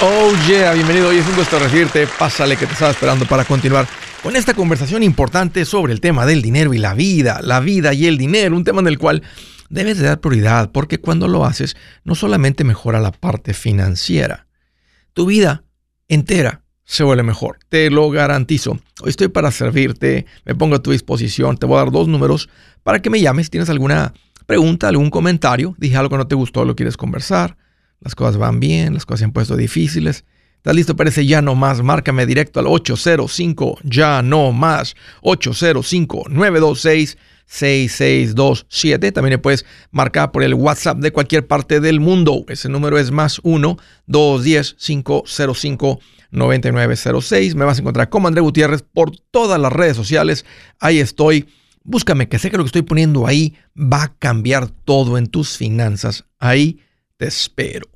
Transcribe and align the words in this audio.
Oh 0.00 0.32
yeah, 0.46 0.74
bienvenido. 0.74 1.08
Hoy 1.08 1.16
es 1.16 1.26
un 1.26 1.34
gusto 1.34 1.58
recibirte. 1.58 2.06
Pásale 2.06 2.56
que 2.56 2.66
te 2.66 2.72
estaba 2.72 2.92
esperando 2.92 3.26
para 3.26 3.44
continuar 3.44 3.88
con 4.22 4.36
esta 4.36 4.54
conversación 4.54 5.02
importante 5.02 5.64
sobre 5.64 5.92
el 5.92 6.00
tema 6.00 6.24
del 6.24 6.40
dinero 6.40 6.72
y 6.72 6.78
la 6.78 6.94
vida, 6.94 7.40
la 7.42 7.58
vida 7.58 7.92
y 7.94 8.06
el 8.06 8.16
dinero, 8.16 8.54
un 8.54 8.62
tema 8.62 8.80
en 8.80 8.86
el 8.86 8.96
cual 8.96 9.24
debes 9.70 9.98
de 9.98 10.06
dar 10.06 10.20
prioridad 10.20 10.70
porque 10.70 10.98
cuando 10.98 11.26
lo 11.26 11.44
haces 11.44 11.76
no 12.04 12.14
solamente 12.14 12.62
mejora 12.62 13.00
la 13.00 13.10
parte 13.10 13.54
financiera, 13.54 14.46
tu 15.14 15.26
vida 15.26 15.64
entera 16.06 16.62
se 16.84 17.02
vuelve 17.02 17.24
mejor, 17.24 17.58
te 17.68 17.90
lo 17.90 18.08
garantizo. 18.08 18.78
Hoy 19.02 19.10
estoy 19.10 19.26
para 19.26 19.50
servirte, 19.50 20.26
me 20.44 20.54
pongo 20.54 20.76
a 20.76 20.82
tu 20.82 20.92
disposición, 20.92 21.56
te 21.56 21.66
voy 21.66 21.74
a 21.74 21.80
dar 21.80 21.90
dos 21.90 22.06
números 22.06 22.48
para 22.84 23.02
que 23.02 23.10
me 23.10 23.20
llames 23.20 23.46
si 23.46 23.50
tienes 23.50 23.68
alguna 23.68 24.14
pregunta, 24.46 24.86
algún 24.86 25.10
comentario, 25.10 25.74
dije 25.76 25.96
algo 25.96 26.10
que 26.10 26.18
no 26.18 26.28
te 26.28 26.36
gustó, 26.36 26.64
lo 26.64 26.76
quieres 26.76 26.96
conversar 26.96 27.56
las 28.00 28.14
cosas 28.14 28.36
van 28.36 28.60
bien, 28.60 28.94
las 28.94 29.06
cosas 29.06 29.20
se 29.20 29.24
han 29.24 29.32
puesto 29.32 29.56
difíciles. 29.56 30.24
¿Estás 30.56 30.74
listo 30.74 30.96
para 30.96 31.10
ese 31.10 31.24
ya 31.24 31.40
no 31.40 31.54
más? 31.54 31.82
Márcame 31.82 32.26
directo 32.26 32.60
al 32.60 32.66
805 32.66 33.78
ya 33.84 34.22
no 34.22 34.52
más 34.52 34.96
805 35.22 36.24
926 36.28 37.16
6627. 37.46 39.12
También 39.12 39.40
puedes 39.40 39.64
marcar 39.90 40.30
por 40.32 40.42
el 40.42 40.54
WhatsApp 40.54 40.98
de 40.98 41.12
cualquier 41.12 41.46
parte 41.46 41.80
del 41.80 42.00
mundo. 42.00 42.44
Ese 42.48 42.68
número 42.68 42.98
es 42.98 43.10
más 43.10 43.40
1 43.42 43.78
210 44.06 44.74
505 44.74 46.00
9906. 46.30 47.54
Me 47.54 47.64
vas 47.64 47.78
a 47.78 47.80
encontrar 47.80 48.10
como 48.10 48.28
André 48.28 48.42
Gutiérrez 48.42 48.82
por 48.82 49.12
todas 49.30 49.58
las 49.58 49.72
redes 49.72 49.96
sociales. 49.96 50.44
Ahí 50.78 50.98
estoy. 50.98 51.48
Búscame, 51.84 52.28
que 52.28 52.38
sé 52.38 52.50
que 52.50 52.58
lo 52.58 52.64
que 52.64 52.68
estoy 52.68 52.82
poniendo 52.82 53.26
ahí 53.26 53.54
va 53.74 54.02
a 54.02 54.14
cambiar 54.18 54.68
todo 54.68 55.16
en 55.16 55.26
tus 55.26 55.56
finanzas. 55.56 56.26
Ahí 56.38 56.80
te 57.18 57.26
espero. 57.26 57.88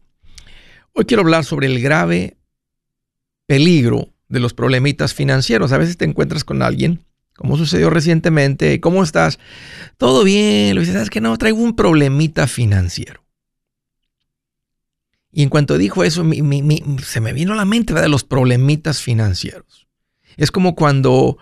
Hoy 0.93 1.07
quiero 1.07 1.23
hablar 1.23 1.45
sobre 1.45 1.69
el 1.69 1.81
grave 1.81 2.37
peligro 3.47 4.13
de 4.29 4.41
los 4.41 4.53
problemitas 4.53 5.15
financieros. 5.15 5.73
A 5.73 5.79
veces 5.79 5.97
te 5.97 6.05
encuentras 6.05 6.45
con 6.45 6.61
alguien, 6.61 7.05
como 7.37 7.57
sucedió 7.57 7.89
recientemente, 7.89 8.81
¿cómo 8.81 9.03
estás? 9.03 9.39
Todo 9.97 10.25
bien, 10.25 10.75
lo 10.75 10.81
dices, 10.81 10.95
¿sabes 10.95 11.11
que 11.11 11.21
no? 11.21 11.39
Traigo 11.39 11.59
un 11.59 11.75
problemita 11.75 12.47
financiero. 12.47 13.25
Y 15.31 15.43
en 15.43 15.49
cuanto 15.49 15.79
dijo 15.79 16.05
eso, 16.05 16.25
se 17.05 17.21
me 17.21 17.33
vino 17.33 17.55
a 17.55 17.57
la 17.57 17.65
mente 17.65 17.95
de 17.95 18.09
los 18.09 18.25
problemitas 18.25 19.01
financieros. 19.01 19.87
Es 20.37 20.51
como 20.51 20.75
cuando 20.75 21.39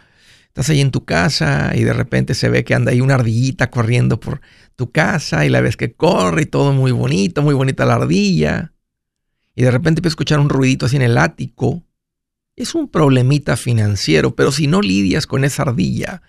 estás 0.46 0.68
ahí 0.68 0.80
en 0.80 0.92
tu 0.92 1.04
casa 1.04 1.72
y 1.74 1.82
de 1.82 1.92
repente 1.92 2.34
se 2.34 2.48
ve 2.50 2.62
que 2.62 2.74
anda 2.74 2.92
ahí 2.92 3.00
una 3.00 3.14
ardillita 3.14 3.70
corriendo 3.70 4.20
por 4.20 4.42
tu 4.80 4.90
casa 4.90 5.44
y 5.44 5.50
la 5.50 5.60
ves 5.60 5.76
que 5.76 5.92
corre 5.92 6.42
y 6.42 6.46
todo 6.46 6.72
muy 6.72 6.90
bonito, 6.90 7.42
muy 7.42 7.52
bonita 7.52 7.84
la 7.84 7.96
ardilla. 7.96 8.72
Y 9.54 9.62
de 9.62 9.70
repente 9.70 9.98
empiezas 9.98 10.14
escuchar 10.14 10.40
un 10.40 10.48
ruidito 10.48 10.86
así 10.86 10.96
en 10.96 11.02
el 11.02 11.18
ático. 11.18 11.82
Es 12.56 12.74
un 12.74 12.88
problemita 12.88 13.58
financiero, 13.58 14.34
pero 14.34 14.50
si 14.52 14.68
no 14.68 14.80
lidias 14.80 15.26
con 15.26 15.44
esa 15.44 15.64
ardilla 15.64 16.22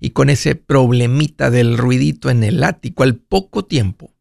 y 0.00 0.10
con 0.10 0.28
ese 0.28 0.54
problemita 0.54 1.50
del 1.50 1.78
ruidito 1.78 2.28
en 2.28 2.44
el 2.44 2.62
ático 2.62 3.04
al 3.04 3.14
poco 3.14 3.64
tiempo, 3.64 4.12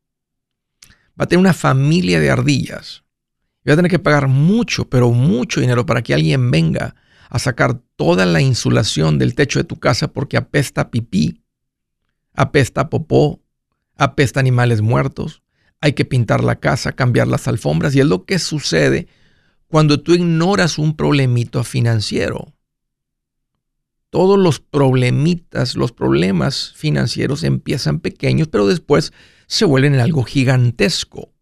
va 1.20 1.26
a 1.26 1.28
tener 1.28 1.42
una 1.42 1.54
familia 1.54 2.22
de 2.22 2.32
ardillas. 2.32 3.04
Y 3.66 3.70
va 3.70 3.74
a 3.74 3.76
tener 3.76 3.92
que 3.92 4.00
pagar 4.00 4.30
mucho, 4.30 4.88
pero 4.88 5.12
mucho 5.12 5.60
dinero 5.60 5.86
para 5.86 6.04
que 6.04 6.14
alguien 6.14 6.52
venga 6.52 6.96
a 7.30 7.38
sacar 7.38 7.82
toda 7.98 8.26
la 8.26 8.40
insulación 8.40 9.20
del 9.20 9.36
techo 9.36 9.60
de 9.60 9.66
tu 9.66 9.78
casa 9.78 10.08
porque 10.08 10.38
apesta 10.38 10.90
pipí, 10.90 11.44
apesta 12.34 12.90
popó, 12.90 13.42
apesta 13.98 14.40
animales 14.40 14.82
muertos. 14.82 15.44
Hay 15.82 15.94
que 15.94 16.06
pintar 16.06 16.44
la 16.44 16.60
casa, 16.60 16.94
cambiar 16.94 17.28
las 17.28 17.48
alfombras 17.48 17.96
y 17.96 18.00
es 18.00 18.06
lo 18.06 18.26
que 18.26 18.40
sucede 18.40 19.08
cuando 19.68 20.02
tú 20.02 20.14
ignoras 20.14 20.78
un 20.78 20.96
problemito 20.96 21.64
financiero. 21.64 22.54
Todos 24.10 24.40
los 24.40 24.60
problemitas, 24.60 25.76
los 25.76 25.92
problemas 25.92 26.74
financieros 26.76 27.44
empiezan 27.44 28.00
pequeños, 28.00 28.48
pero 28.48 28.66
después 28.66 29.12
se 29.48 29.66
vuelven 29.66 29.96
en 29.96 30.00
algo 30.00 30.24
gigantesco. 30.24 31.34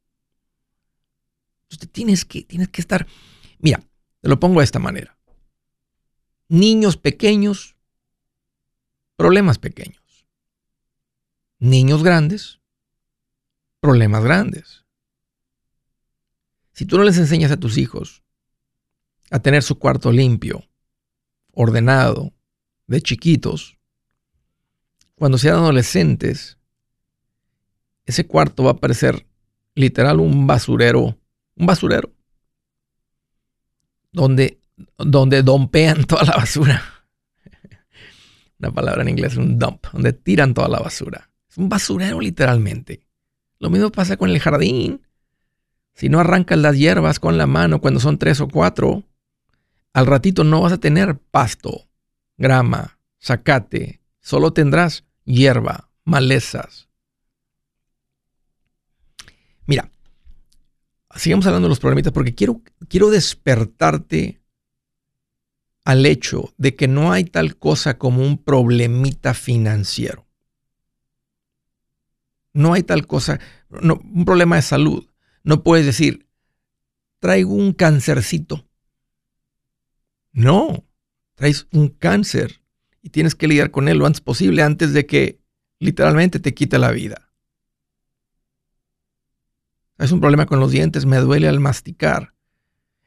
Entonces 1.64 1.92
tienes 1.92 2.26
que, 2.26 2.44
tienes 2.44 2.70
que 2.70 2.82
estar, 2.82 3.08
mira, 3.60 3.82
te 4.22 4.30
lo 4.30 4.40
pongo 4.40 4.60
de 4.60 4.66
esta 4.66 4.80
manera 4.80 5.16
niños 6.48 6.98
pequeños, 6.98 7.76
problemas 9.16 9.58
pequeños. 9.58 10.02
Niños 11.60 12.04
grandes, 12.04 12.60
problemas 13.80 14.24
grandes. 14.24 14.86
Si 16.74 16.86
tú 16.86 16.98
no 16.98 17.04
les 17.04 17.18
enseñas 17.18 17.52
a 17.52 17.58
tus 17.58 17.78
hijos 17.78 18.24
a 19.32 19.40
tener 19.40 19.64
su 19.64 19.80
cuarto 19.80 20.12
limpio, 20.12 20.68
ordenado, 21.52 22.34
de 22.88 23.02
chiquitos, 23.02 23.78
cuando 25.16 25.38
sean 25.38 25.56
adolescentes, 25.56 26.58
ese 28.06 28.28
cuarto 28.28 28.64
va 28.64 28.72
a 28.72 28.78
parecer 28.78 29.26
literal 29.74 30.20
un 30.20 30.46
basurero, 30.46 31.18
un 31.56 31.66
basurero, 31.66 32.14
donde 34.12 34.60
donde 34.98 35.44
dompean 35.44 36.04
toda 36.08 36.24
la 36.24 36.36
basura. 36.36 36.84
Una 38.60 38.72
palabra 38.72 39.02
en 39.02 39.10
inglés, 39.10 39.36
un 39.36 39.60
dump, 39.60 39.88
donde 39.92 40.14
tiran 40.14 40.54
toda 40.54 40.68
la 40.70 40.80
basura. 40.80 41.30
Es 41.56 41.60
un 41.60 41.70
basurero 41.70 42.20
literalmente. 42.20 43.08
Lo 43.60 43.70
mismo 43.70 43.90
pasa 43.90 44.18
con 44.18 44.30
el 44.30 44.42
jardín. 44.42 45.08
Si 45.94 46.10
no 46.10 46.20
arrancas 46.20 46.58
las 46.58 46.78
hierbas 46.78 47.18
con 47.18 47.38
la 47.38 47.48
mano 47.48 47.80
cuando 47.80 48.02
son 48.02 48.18
tres 48.18 48.42
o 48.42 48.50
cuatro, 48.50 49.06
al 49.94 50.06
ratito 50.06 50.44
no 50.44 50.60
vas 50.60 50.74
a 50.74 50.82
tener 50.82 51.18
pasto, 51.18 51.88
grama, 52.36 53.00
zacate. 53.22 54.02
Solo 54.20 54.52
tendrás 54.52 55.06
hierba, 55.24 55.90
malezas. 56.04 56.90
Mira, 59.66 59.90
sigamos 61.16 61.46
hablando 61.46 61.68
de 61.68 61.70
los 61.70 61.80
problemitas 61.80 62.12
porque 62.12 62.36
quiero, 62.36 62.62
quiero 62.90 63.10
despertarte 63.12 64.42
al 65.86 66.06
hecho 66.06 66.54
de 66.58 66.76
que 66.76 66.90
no 66.90 67.14
hay 67.14 67.24
tal 67.24 67.56
cosa 67.56 67.98
como 67.98 68.24
un 68.24 68.40
problemita 68.40 69.34
financiero. 69.34 70.25
No 72.56 72.72
hay 72.72 72.84
tal 72.84 73.06
cosa, 73.06 73.42
un 73.70 74.24
problema 74.24 74.56
de 74.56 74.62
salud. 74.62 75.10
No 75.44 75.62
puedes 75.62 75.86
decir, 75.86 76.30
traigo 77.20 77.54
un 77.54 77.74
cancercito. 77.74 78.66
No, 80.32 80.86
traes 81.34 81.68
un 81.74 81.90
cáncer 81.90 82.62
y 83.02 83.10
tienes 83.10 83.36
que 83.36 83.50
lidiar 83.50 83.72
con 83.72 83.90
él 83.90 83.98
lo 83.98 84.06
antes 84.06 84.22
posible 84.22 84.64
antes 84.64 84.94
de 84.94 85.06
que 85.06 85.42
literalmente 85.80 86.40
te 86.40 86.54
quite 86.54 86.80
la 86.80 86.92
vida. 86.92 87.30
Es 89.98 90.14
un 90.14 90.22
problema 90.22 90.46
con 90.46 90.62
los 90.62 90.72
dientes, 90.72 91.06
me 91.06 91.18
duele 91.18 91.50
al 91.50 91.60
masticar. 91.60 92.36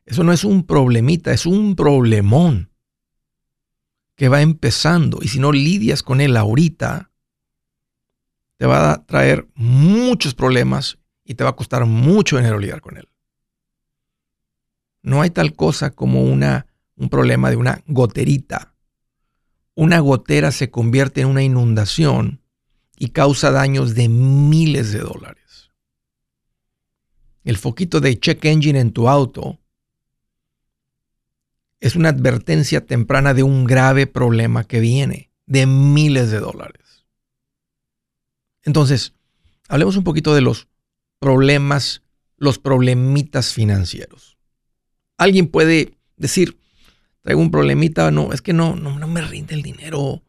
Eso 0.05 0.25
no 0.25 0.33
es 0.35 0.45
un 0.45 0.67
problemita, 0.67 1.33
es 1.33 1.47
un 1.47 1.75
problemón 1.75 2.71
que 4.15 4.29
va 4.29 4.43
empezando. 4.43 5.21
Y 5.23 5.29
si 5.29 5.39
no 5.39 5.53
lidias 5.53 6.03
con 6.03 6.21
él 6.21 6.37
ahorita, 6.37 7.08
te 8.59 8.67
va 8.67 8.93
a 8.93 9.07
traer 9.07 9.47
muchos 9.55 10.35
problemas 10.35 10.99
y 11.25 11.35
te 11.35 11.45
va 11.45 11.51
a 11.51 11.57
costar 11.57 11.87
mucho 11.87 12.37
dinero 12.37 12.59
lidiar 12.59 12.81
con 12.81 12.97
él. 12.97 13.09
No 15.03 15.23
hay 15.23 15.31
tal 15.31 15.55
cosa 15.55 15.91
como 15.93 16.25
una, 16.25 16.67
un 16.97 17.09
problema 17.09 17.51
de 17.51 17.57
una 17.57 17.83
goterita. 17.87 18.75
Una 19.75 20.01
gotera 20.01 20.51
se 20.51 20.71
convierte 20.71 21.21
en 21.21 21.29
una 21.29 21.43
inundación 21.43 22.43
y 22.97 23.11
causa 23.11 23.53
daños 23.53 23.95
de 23.95 24.09
miles 24.09 24.93
de 24.93 24.99
dólares. 24.99 25.71
El 27.45 27.57
foquito 27.57 28.01
de 28.01 28.19
check 28.19 28.45
engine 28.45 28.81
en 28.81 28.93
tu 28.93 29.09
auto 29.09 29.61
es 31.79 31.95
una 31.95 32.09
advertencia 32.09 32.85
temprana 32.85 33.35
de 33.35 33.45
un 33.45 33.65
grave 33.65 34.09
problema 34.09 34.65
que 34.65 34.81
viene 34.81 35.31
de 35.47 35.67
miles 35.67 36.33
de 36.33 36.41
dólares. 36.41 36.88
Entonces, 38.69 39.15
hablemos 39.67 39.97
un 39.97 40.05
poquito 40.05 40.35
de 40.35 40.43
los 40.43 40.69
problemas, 41.21 42.03
los 42.37 42.59
problemitas 42.59 43.55
financieros. 43.55 44.37
Alguien 45.17 45.47
puede 45.47 45.97
decir, 46.19 46.59
traigo 47.23 47.41
un 47.41 47.51
problemita, 47.51 48.11
no, 48.11 48.31
es 48.35 48.43
que 48.43 48.53
no, 48.53 48.77
no, 48.77 48.99
no 48.99 49.09
me 49.09 49.23
rinde 49.23 49.55
el 49.55 49.63
dinero. 49.63 50.23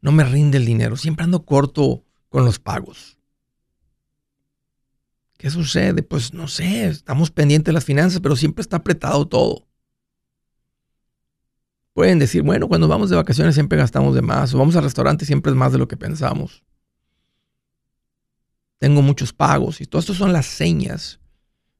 No 0.00 0.12
me 0.12 0.22
rinde 0.22 0.58
el 0.58 0.64
dinero, 0.64 0.96
siempre 0.96 1.24
ando 1.24 1.44
corto 1.44 2.04
con 2.28 2.44
los 2.44 2.60
pagos. 2.60 3.18
¿Qué 5.38 5.50
sucede? 5.50 6.04
Pues 6.04 6.32
no 6.32 6.46
sé, 6.46 6.86
estamos 6.86 7.32
pendientes 7.32 7.66
de 7.66 7.72
las 7.72 7.84
finanzas, 7.84 8.20
pero 8.20 8.36
siempre 8.36 8.62
está 8.62 8.76
apretado 8.76 9.26
todo. 9.26 9.66
Pueden 11.94 12.20
decir, 12.20 12.42
bueno, 12.42 12.68
cuando 12.68 12.86
vamos 12.86 13.10
de 13.10 13.16
vacaciones 13.16 13.54
siempre 13.56 13.76
gastamos 13.76 14.14
de 14.14 14.22
más, 14.22 14.54
o 14.54 14.58
vamos 14.58 14.76
al 14.76 14.84
restaurante 14.84 15.24
siempre 15.24 15.50
es 15.50 15.56
más 15.56 15.72
de 15.72 15.78
lo 15.78 15.88
que 15.88 15.96
pensamos. 15.96 16.62
Tengo 18.82 19.00
muchos 19.00 19.32
pagos 19.32 19.80
y 19.80 19.86
todo 19.86 20.00
esto 20.00 20.12
son 20.12 20.32
las 20.32 20.44
señas 20.44 21.20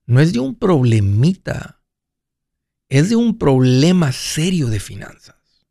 no 0.07 0.21
es 0.21 0.33
de 0.33 0.39
un 0.39 0.55
problemita, 0.55 1.83
es 2.89 3.09
de 3.09 3.17
un 3.17 3.39
problema 3.39 4.13
serio 4.13 4.69
de 4.69 4.79
finanzas. 4.79 5.67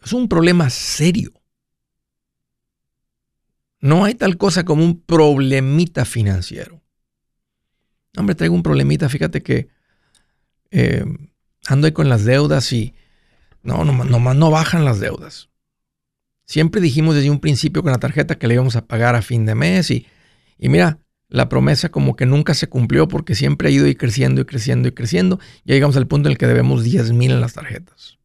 Es 0.00 0.12
un 0.12 0.28
problema 0.28 0.70
serio. 0.70 1.32
No 3.80 4.04
hay 4.04 4.14
tal 4.14 4.36
cosa 4.36 4.64
como 4.64 4.84
un 4.84 5.00
problemita 5.00 6.04
financiero. 6.04 6.80
Hombre, 8.16 8.36
traigo 8.36 8.54
un 8.54 8.62
problemita, 8.62 9.08
fíjate 9.08 9.42
que 9.42 9.68
eh, 10.70 11.04
ando 11.66 11.88
ahí 11.88 11.92
con 11.92 12.08
las 12.08 12.24
deudas 12.24 12.72
y 12.72 12.94
no, 13.64 13.84
nomás 13.84 14.36
no 14.36 14.52
bajan 14.52 14.84
las 14.84 15.00
deudas. 15.00 15.48
Siempre 16.48 16.80
dijimos 16.80 17.14
desde 17.14 17.30
un 17.30 17.40
principio 17.40 17.82
con 17.82 17.92
la 17.92 17.98
tarjeta 17.98 18.38
que 18.38 18.48
le 18.48 18.54
íbamos 18.54 18.74
a 18.74 18.86
pagar 18.86 19.14
a 19.14 19.20
fin 19.20 19.44
de 19.44 19.54
mes 19.54 19.90
y, 19.90 20.06
y 20.56 20.70
mira, 20.70 20.98
la 21.28 21.50
promesa 21.50 21.90
como 21.90 22.16
que 22.16 22.24
nunca 22.24 22.54
se 22.54 22.70
cumplió 22.70 23.06
porque 23.06 23.34
siempre 23.34 23.68
ha 23.68 23.70
ido 23.70 23.86
y 23.86 23.94
creciendo 23.94 24.40
y 24.40 24.46
creciendo 24.46 24.88
y 24.88 24.92
creciendo. 24.92 25.38
Ya 25.66 25.74
llegamos 25.74 25.98
al 25.98 26.06
punto 26.06 26.28
en 26.28 26.32
el 26.32 26.38
que 26.38 26.46
debemos 26.46 26.84
10 26.84 27.12
mil 27.12 27.32
en 27.32 27.42
las 27.42 27.52
tarjetas. 27.52 28.18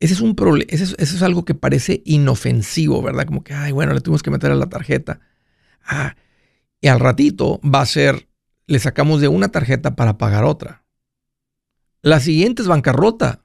Ese 0.00 0.14
es 0.14 0.20
un 0.22 0.34
problema, 0.34 0.68
eso, 0.70 0.96
es 0.98 1.22
algo 1.22 1.44
que 1.44 1.54
parece 1.54 2.02
inofensivo, 2.06 3.02
¿verdad? 3.02 3.26
Como 3.26 3.44
que, 3.44 3.52
ay, 3.52 3.72
bueno, 3.72 3.92
le 3.92 4.00
tuvimos 4.00 4.22
que 4.22 4.30
meter 4.30 4.50
a 4.50 4.56
la 4.56 4.70
tarjeta. 4.70 5.20
Ah, 5.84 6.16
y 6.80 6.88
al 6.88 6.98
ratito 6.98 7.60
va 7.62 7.82
a 7.82 7.86
ser, 7.86 8.26
le 8.66 8.78
sacamos 8.78 9.20
de 9.20 9.28
una 9.28 9.50
tarjeta 9.50 9.94
para 9.94 10.16
pagar 10.16 10.44
otra. 10.44 10.84
La 12.00 12.20
siguiente 12.20 12.62
es 12.62 12.68
bancarrota. 12.68 13.41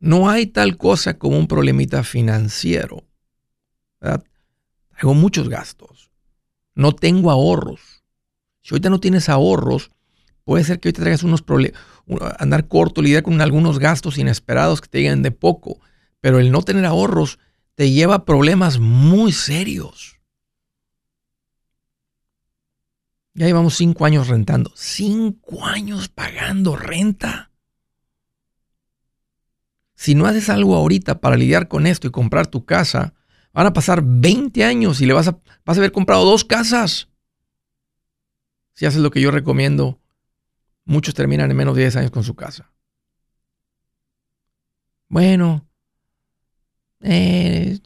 No 0.00 0.30
hay 0.30 0.46
tal 0.46 0.78
cosa 0.78 1.18
como 1.18 1.38
un 1.38 1.46
problemita 1.46 2.02
financiero. 2.02 3.04
¿verdad? 4.00 4.24
Tengo 4.98 5.14
muchos 5.14 5.48
gastos. 5.48 6.10
No 6.74 6.92
tengo 6.92 7.30
ahorros. 7.30 8.02
Si 8.62 8.74
ahorita 8.74 8.88
no 8.90 8.98
tienes 8.98 9.28
ahorros, 9.28 9.90
puede 10.44 10.64
ser 10.64 10.80
que 10.80 10.88
hoy 10.88 10.92
te 10.94 11.02
traigas 11.02 11.22
unos 11.22 11.42
problemas, 11.42 11.80
andar 12.38 12.66
corto, 12.66 13.02
lidiar 13.02 13.22
con 13.22 13.40
algunos 13.40 13.78
gastos 13.78 14.16
inesperados 14.16 14.80
que 14.80 14.88
te 14.88 14.98
lleguen 14.98 15.22
de 15.22 15.30
poco. 15.30 15.80
Pero 16.20 16.38
el 16.38 16.50
no 16.50 16.62
tener 16.62 16.86
ahorros 16.86 17.38
te 17.74 17.90
lleva 17.90 18.16
a 18.16 18.24
problemas 18.24 18.78
muy 18.78 19.32
serios. 19.32 20.18
Ya 23.34 23.46
llevamos 23.46 23.76
cinco 23.76 24.06
años 24.06 24.28
rentando. 24.28 24.72
Cinco 24.74 25.64
años 25.64 26.08
pagando 26.08 26.76
renta. 26.76 27.49
Si 30.00 30.14
no 30.14 30.24
haces 30.24 30.48
algo 30.48 30.76
ahorita 30.76 31.20
para 31.20 31.36
lidiar 31.36 31.68
con 31.68 31.86
esto 31.86 32.06
y 32.06 32.10
comprar 32.10 32.46
tu 32.46 32.64
casa, 32.64 33.12
van 33.52 33.66
a 33.66 33.74
pasar 33.74 34.02
20 34.02 34.64
años 34.64 35.02
y 35.02 35.04
le 35.04 35.12
vas 35.12 35.28
a, 35.28 35.38
vas 35.66 35.76
a 35.76 35.80
haber 35.80 35.92
comprado 35.92 36.24
dos 36.24 36.42
casas. 36.42 37.10
Si 38.72 38.86
haces 38.86 39.02
lo 39.02 39.10
que 39.10 39.20
yo 39.20 39.30
recomiendo, 39.30 40.00
muchos 40.86 41.12
terminan 41.12 41.50
en 41.50 41.56
menos 41.58 41.76
de 41.76 41.82
10 41.82 41.96
años 41.96 42.10
con 42.12 42.24
su 42.24 42.34
casa. 42.34 42.72
Bueno, 45.10 45.68
eh, 47.02 47.78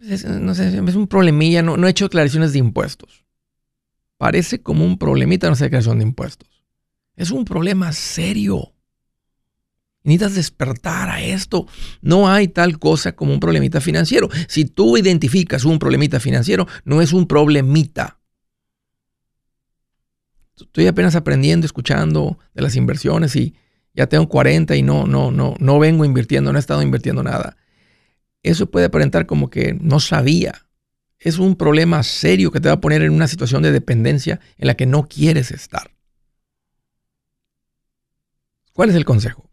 es, 0.00 0.24
no 0.24 0.52
sé, 0.52 0.66
es 0.84 0.94
un 0.96 1.06
problemilla, 1.06 1.62
no, 1.62 1.76
no 1.76 1.86
he 1.86 1.90
hecho 1.90 2.06
declaraciones 2.06 2.52
de 2.52 2.58
impuestos. 2.58 3.24
Parece 4.16 4.64
como 4.64 4.84
un 4.84 4.98
problemita 4.98 5.48
no 5.48 5.54
sé 5.54 5.66
declaración 5.66 5.98
de 5.98 6.06
impuestos. 6.06 6.64
Es 7.14 7.30
un 7.30 7.44
problema 7.44 7.92
serio. 7.92 8.72
Necesitas 10.08 10.34
despertar 10.34 11.10
a 11.10 11.20
esto. 11.20 11.66
No 12.00 12.30
hay 12.30 12.48
tal 12.48 12.78
cosa 12.78 13.12
como 13.12 13.34
un 13.34 13.40
problemita 13.40 13.78
financiero. 13.82 14.30
Si 14.48 14.64
tú 14.64 14.96
identificas 14.96 15.66
un 15.66 15.78
problemita 15.78 16.18
financiero, 16.18 16.66
no 16.86 17.02
es 17.02 17.12
un 17.12 17.26
problemita. 17.26 18.18
Estoy 20.56 20.86
apenas 20.86 21.14
aprendiendo, 21.14 21.66
escuchando 21.66 22.38
de 22.54 22.62
las 22.62 22.74
inversiones 22.74 23.36
y 23.36 23.54
ya 23.92 24.06
tengo 24.06 24.30
40 24.30 24.76
y 24.76 24.82
no, 24.82 25.06
no, 25.06 25.30
no, 25.30 25.54
no 25.58 25.78
vengo 25.78 26.06
invirtiendo, 26.06 26.52
no 26.52 26.58
he 26.58 26.60
estado 26.60 26.80
invirtiendo 26.80 27.22
nada. 27.22 27.58
Eso 28.42 28.70
puede 28.70 28.86
aparentar 28.86 29.26
como 29.26 29.50
que 29.50 29.74
no 29.78 30.00
sabía. 30.00 30.66
Es 31.18 31.38
un 31.38 31.54
problema 31.54 32.02
serio 32.02 32.50
que 32.50 32.60
te 32.60 32.68
va 32.68 32.76
a 32.76 32.80
poner 32.80 33.02
en 33.02 33.12
una 33.12 33.28
situación 33.28 33.62
de 33.62 33.72
dependencia 33.72 34.40
en 34.56 34.68
la 34.68 34.74
que 34.74 34.86
no 34.86 35.06
quieres 35.06 35.50
estar. 35.50 35.90
¿Cuál 38.72 38.88
es 38.88 38.94
el 38.94 39.04
consejo? 39.04 39.47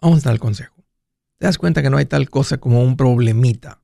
Vamos 0.00 0.20
a 0.20 0.30
dar 0.30 0.34
el 0.34 0.40
consejo. 0.40 0.74
Te 1.38 1.46
das 1.46 1.58
cuenta 1.58 1.82
que 1.82 1.90
no 1.90 1.96
hay 1.96 2.06
tal 2.06 2.28
cosa 2.30 2.58
como 2.58 2.82
un 2.82 2.96
problemita. 2.96 3.82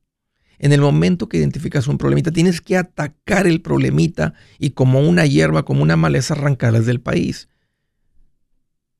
En 0.59 0.73
el 0.73 0.81
momento 0.81 1.29
que 1.29 1.37
identificas 1.37 1.87
un 1.87 1.97
problemita, 1.97 2.31
tienes 2.31 2.61
que 2.61 2.77
atacar 2.77 3.45
el 3.45 3.61
problemita 3.61 4.33
y 4.57 4.71
como 4.71 4.99
una 5.01 5.25
hierba, 5.25 5.63
como 5.63 5.83
una 5.83 5.95
maleza, 5.95 6.33
arrancarlas 6.33 6.85
del 6.85 7.01
país. 7.01 7.47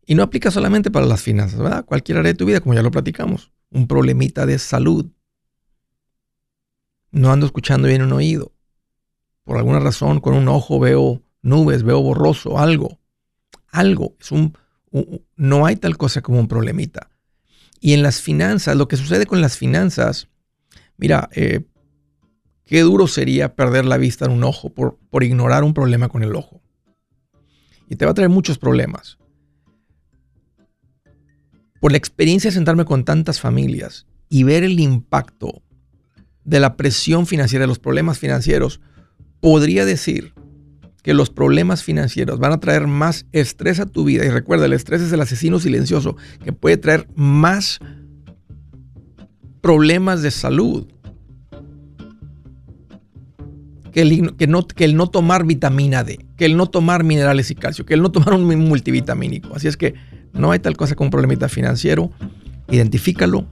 Y 0.05 0.15
no 0.15 0.23
aplica 0.23 0.51
solamente 0.51 0.91
para 0.91 1.05
las 1.05 1.21
finanzas, 1.21 1.59
¿verdad? 1.59 1.85
Cualquier 1.85 2.19
área 2.19 2.31
de 2.31 2.37
tu 2.37 2.45
vida, 2.45 2.61
como 2.61 2.75
ya 2.75 2.83
lo 2.83 2.91
platicamos. 2.91 3.51
Un 3.71 3.87
problemita 3.87 4.45
de 4.45 4.59
salud. 4.59 5.07
No 7.11 7.31
ando 7.31 7.45
escuchando 7.47 7.87
bien 7.87 8.03
un 8.03 8.13
oído. 8.13 8.53
Por 9.43 9.57
alguna 9.57 9.79
razón, 9.79 10.19
con 10.19 10.35
un 10.35 10.47
ojo 10.47 10.79
veo 10.79 11.23
nubes, 11.41 11.83
veo 11.83 12.01
borroso, 12.01 12.59
algo. 12.59 12.99
Algo. 13.69 14.15
Es 14.19 14.31
un, 14.31 14.57
no 15.35 15.65
hay 15.65 15.75
tal 15.75 15.97
cosa 15.97 16.21
como 16.21 16.39
un 16.39 16.47
problemita. 16.47 17.09
Y 17.79 17.93
en 17.93 18.03
las 18.03 18.21
finanzas, 18.21 18.75
lo 18.75 18.87
que 18.87 18.97
sucede 18.97 19.25
con 19.25 19.41
las 19.41 19.57
finanzas, 19.57 20.29
mira, 20.97 21.29
eh, 21.33 21.65
qué 22.65 22.81
duro 22.81 23.07
sería 23.07 23.55
perder 23.55 23.85
la 23.85 23.97
vista 23.97 24.25
en 24.25 24.31
un 24.31 24.43
ojo 24.43 24.73
por, 24.73 24.97
por 25.09 25.23
ignorar 25.23 25.63
un 25.63 25.73
problema 25.73 26.09
con 26.09 26.23
el 26.23 26.35
ojo. 26.35 26.61
Y 27.89 27.95
te 27.95 28.05
va 28.05 28.11
a 28.11 28.15
traer 28.15 28.29
muchos 28.29 28.57
problemas. 28.57 29.17
Por 31.79 31.91
la 31.91 31.97
experiencia 31.97 32.49
de 32.49 32.55
sentarme 32.55 32.85
con 32.85 33.05
tantas 33.05 33.39
familias 33.39 34.07
y 34.29 34.43
ver 34.43 34.63
el 34.63 34.79
impacto 34.79 35.61
de 36.43 36.59
la 36.59 36.75
presión 36.75 37.27
financiera, 37.27 37.63
de 37.63 37.67
los 37.67 37.79
problemas 37.79 38.19
financieros, 38.19 38.81
podría 39.39 39.85
decir 39.85 40.33
que 41.07 41.13
los 41.13 41.29
problemas 41.29 41.83
financieros 41.83 42.37
van 42.37 42.51
a 42.51 42.59
traer 42.59 42.85
más 42.85 43.27
estrés 43.31 43.79
a 43.79 43.85
tu 43.85 44.03
vida. 44.03 44.25
Y 44.25 44.29
recuerda, 44.29 44.65
el 44.65 44.73
estrés 44.73 45.01
es 45.01 45.13
el 45.13 45.21
asesino 45.21 45.57
silencioso 45.57 46.17
que 46.43 46.51
puede 46.51 46.75
traer 46.75 47.07
más 47.15 47.79
problemas 49.61 50.21
de 50.21 50.31
salud 50.31 50.85
que 53.93 54.01
el, 54.01 54.35
que, 54.35 54.47
no, 54.47 54.67
que 54.67 54.83
el 54.83 54.97
no 54.97 55.07
tomar 55.07 55.45
vitamina 55.45 56.03
D, 56.03 56.25
que 56.35 56.43
el 56.43 56.57
no 56.57 56.65
tomar 56.65 57.05
minerales 57.05 57.51
y 57.51 57.55
calcio, 57.55 57.85
que 57.85 57.93
el 57.93 58.01
no 58.01 58.11
tomar 58.11 58.33
un 58.33 58.43
multivitamínico. 58.67 59.55
Así 59.55 59.69
es 59.69 59.77
que 59.77 59.93
no 60.33 60.51
hay 60.51 60.59
tal 60.59 60.75
cosa 60.75 60.95
como 60.95 61.07
un 61.07 61.11
problemita 61.11 61.47
financiero. 61.47 62.11
Identifícalo, 62.69 63.47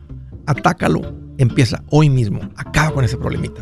atácalo, 0.46 1.16
empieza 1.38 1.86
hoy 1.90 2.10
mismo. 2.10 2.42
Acaba 2.58 2.92
con 2.94 3.06
ese 3.06 3.16
problemita. 3.16 3.62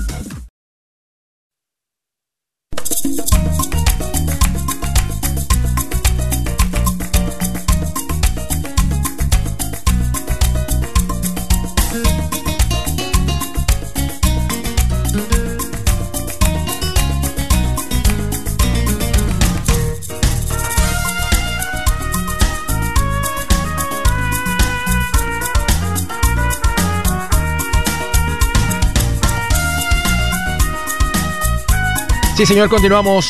Sí, 32.41 32.47
señor, 32.47 32.69
continuamos. 32.69 33.29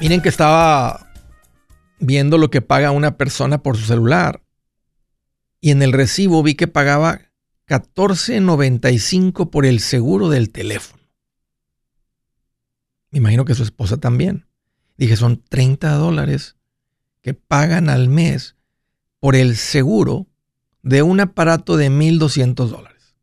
Miren 0.00 0.22
que 0.22 0.28
estaba 0.28 1.12
viendo 1.98 2.38
lo 2.38 2.50
que 2.50 2.62
paga 2.62 2.92
una 2.92 3.16
persona 3.16 3.64
por 3.64 3.76
su 3.76 3.84
celular. 3.84 4.44
Y 5.60 5.72
en 5.72 5.82
el 5.82 5.92
recibo 5.92 6.40
vi 6.44 6.54
que 6.54 6.68
pagaba 6.68 7.22
14.95 7.66 9.50
por 9.50 9.66
el 9.66 9.80
seguro 9.80 10.28
del 10.28 10.50
teléfono. 10.50 11.02
Me 13.10 13.18
imagino 13.18 13.44
que 13.44 13.56
su 13.56 13.64
esposa 13.64 13.96
también. 13.96 14.46
Dije, 14.96 15.16
son 15.16 15.42
30 15.42 15.92
dólares 15.94 16.54
que 17.22 17.34
pagan 17.34 17.88
al 17.88 18.08
mes 18.08 18.54
por 19.18 19.34
el 19.34 19.56
seguro 19.56 20.28
de 20.80 21.02
un 21.02 21.18
aparato 21.18 21.76
de 21.76 21.90
1.200 21.90 22.68
dólares. 22.68 23.16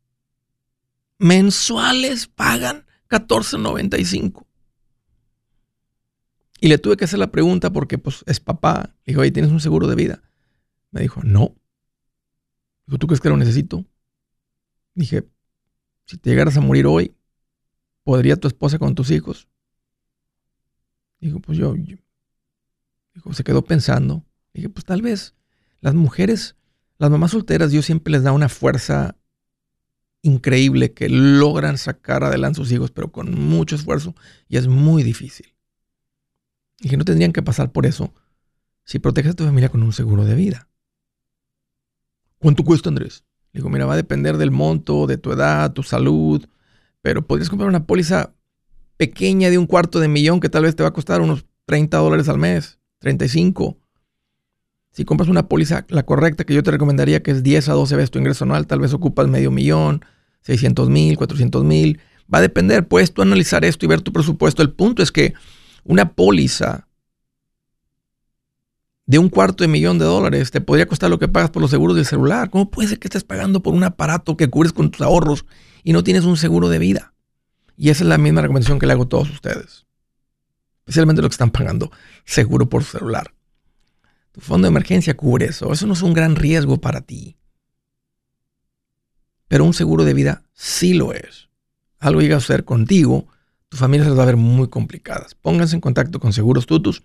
Mensuales 1.19 2.27
pagan 2.27 2.85
14.95. 3.09 4.45
Y 6.63 6.69
le 6.69 6.77
tuve 6.77 6.95
que 6.95 7.03
hacer 7.03 7.19
la 7.19 7.29
pregunta 7.29 7.73
porque 7.73 7.97
pues 7.97 8.23
es 8.25 8.39
papá. 8.39 8.95
Le 9.03 9.11
dijo, 9.11 9.19
oye, 9.19 9.31
¿tienes 9.31 9.51
un 9.51 9.59
seguro 9.59 9.85
de 9.85 9.95
vida? 9.95 10.23
Me 10.91 11.01
dijo, 11.01 11.21
no. 11.21 11.57
Dijo, 12.85 12.97
¿tú 12.97 13.05
crees 13.05 13.19
que 13.19 13.27
lo 13.27 13.35
necesito? 13.35 13.85
Dije, 14.95 15.27
si 16.05 16.17
te 16.17 16.29
llegaras 16.29 16.55
a 16.55 16.61
morir 16.61 16.87
hoy, 16.87 17.17
¿podría 18.05 18.37
tu 18.37 18.47
esposa 18.47 18.79
con 18.79 18.95
tus 18.95 19.11
hijos? 19.11 19.49
Dijo, 21.19 21.41
pues 21.41 21.57
yo, 21.57 21.73
dijo, 21.73 23.33
se 23.33 23.43
quedó 23.43 23.65
pensando. 23.65 24.23
Dije, 24.53 24.69
pues 24.69 24.85
tal 24.85 25.01
vez 25.01 25.35
las 25.81 25.95
mujeres, 25.95 26.55
las 26.97 27.11
mamás 27.11 27.31
solteras, 27.31 27.71
Dios 27.71 27.83
siempre 27.83 28.13
les 28.13 28.23
da 28.23 28.31
una 28.31 28.47
fuerza 28.47 29.17
increíble 30.21 30.93
que 30.93 31.09
logran 31.09 31.77
sacar 31.77 32.23
adelante 32.23 32.61
a 32.61 32.63
sus 32.63 32.71
hijos, 32.71 32.89
pero 32.91 33.11
con 33.11 33.37
mucho 33.37 33.75
esfuerzo 33.75 34.15
y 34.47 34.55
es 34.55 34.69
muy 34.69 35.03
difícil 35.03 35.52
y 36.83 36.89
que 36.89 36.97
no 36.97 37.05
tendrían 37.05 37.31
que 37.31 37.41
pasar 37.41 37.71
por 37.71 37.85
eso 37.85 38.13
si 38.83 38.99
proteges 38.99 39.31
a 39.31 39.35
tu 39.35 39.45
familia 39.45 39.69
con 39.69 39.81
un 39.81 39.93
seguro 39.93 40.25
de 40.25 40.35
vida. 40.35 40.67
¿Cuánto 42.37 42.63
cuesta, 42.63 42.89
Andrés? 42.89 43.23
Le 43.53 43.59
digo, 43.59 43.69
mira, 43.69 43.85
va 43.85 43.93
a 43.93 43.97
depender 43.97 44.37
del 44.37 44.51
monto, 44.51 45.07
de 45.07 45.17
tu 45.17 45.31
edad, 45.31 45.71
tu 45.71 45.81
salud, 45.81 46.45
pero 47.01 47.25
podrías 47.25 47.49
comprar 47.49 47.69
una 47.69 47.85
póliza 47.85 48.33
pequeña 48.97 49.49
de 49.49 49.57
un 49.57 49.65
cuarto 49.65 50.01
de 50.01 50.09
millón 50.09 50.41
que 50.41 50.49
tal 50.49 50.63
vez 50.63 50.75
te 50.75 50.83
va 50.83 50.89
a 50.89 50.93
costar 50.93 51.21
unos 51.21 51.45
30 51.65 51.97
dólares 51.97 52.27
al 52.27 52.37
mes, 52.37 52.79
35. 52.99 53.77
Si 54.91 55.05
compras 55.05 55.29
una 55.29 55.47
póliza, 55.47 55.85
la 55.87 56.03
correcta 56.03 56.43
que 56.43 56.53
yo 56.53 56.63
te 56.63 56.71
recomendaría, 56.71 57.23
que 57.23 57.31
es 57.31 57.43
10 57.43 57.69
a 57.69 57.73
12 57.73 57.95
veces 57.95 58.11
tu 58.11 58.19
ingreso 58.19 58.43
anual, 58.43 58.67
tal 58.67 58.79
vez 58.79 58.93
ocupas 58.93 59.29
medio 59.29 59.49
millón, 59.49 60.03
600 60.41 60.89
mil, 60.89 61.17
400 61.17 61.63
mil. 61.63 61.99
Va 62.31 62.39
a 62.39 62.41
depender, 62.41 62.87
puedes 62.87 63.13
tú 63.13 63.21
analizar 63.21 63.63
esto 63.63 63.85
y 63.85 63.89
ver 63.89 64.01
tu 64.01 64.11
presupuesto. 64.11 64.61
El 64.61 64.71
punto 64.71 65.01
es 65.01 65.11
que 65.11 65.33
una 65.83 66.13
póliza 66.13 66.87
de 69.05 69.19
un 69.19 69.29
cuarto 69.29 69.63
de 69.63 69.67
millón 69.67 69.99
de 69.99 70.05
dólares 70.05 70.51
te 70.51 70.61
podría 70.61 70.87
costar 70.87 71.09
lo 71.09 71.19
que 71.19 71.27
pagas 71.27 71.49
por 71.49 71.61
los 71.61 71.71
seguros 71.71 71.95
del 71.95 72.05
celular. 72.05 72.49
¿Cómo 72.49 72.69
puede 72.69 72.89
ser 72.89 72.99
que 72.99 73.07
estés 73.07 73.23
pagando 73.23 73.61
por 73.61 73.73
un 73.73 73.83
aparato 73.83 74.37
que 74.37 74.49
cubres 74.49 74.71
con 74.71 74.91
tus 74.91 75.01
ahorros 75.01 75.45
y 75.83 75.93
no 75.93 76.03
tienes 76.03 76.23
un 76.23 76.37
seguro 76.37 76.69
de 76.69 76.79
vida? 76.79 77.13
Y 77.75 77.89
esa 77.89 78.03
es 78.03 78.09
la 78.09 78.17
misma 78.17 78.41
recomendación 78.41 78.79
que 78.79 78.87
le 78.87 78.93
hago 78.93 79.03
a 79.03 79.09
todos 79.09 79.29
ustedes. 79.29 79.85
Especialmente 80.79 81.21
los 81.21 81.29
que 81.29 81.33
están 81.33 81.51
pagando 81.51 81.91
seguro 82.25 82.69
por 82.69 82.83
celular. 82.83 83.33
Tu 84.31 84.41
fondo 84.41 84.65
de 84.65 84.71
emergencia 84.71 85.15
cubre 85.15 85.45
eso. 85.45 85.71
Eso 85.71 85.85
no 85.85 85.93
es 85.93 86.01
un 86.01 86.13
gran 86.13 86.35
riesgo 86.35 86.79
para 86.81 87.01
ti. 87.01 87.37
Pero 89.47 89.65
un 89.65 89.73
seguro 89.73 90.03
de 90.03 90.13
vida 90.13 90.43
sí 90.53 90.93
lo 90.93 91.13
es. 91.13 91.49
Algo 91.99 92.21
llega 92.21 92.37
a 92.37 92.41
ser 92.41 92.65
contigo 92.65 93.27
tu 93.73 93.77
familia 93.77 94.03
se 94.03 94.11
las 94.11 94.19
va 94.19 94.21
a 94.21 94.27
ver 94.27 94.37
muy 94.37 94.67
complicadas. 94.67 95.33
Pónganse 95.33 95.73
en 95.73 95.81
contacto 95.81 96.19
con 96.19 96.31
Seguros 96.31 96.67
Tutus 96.67 97.01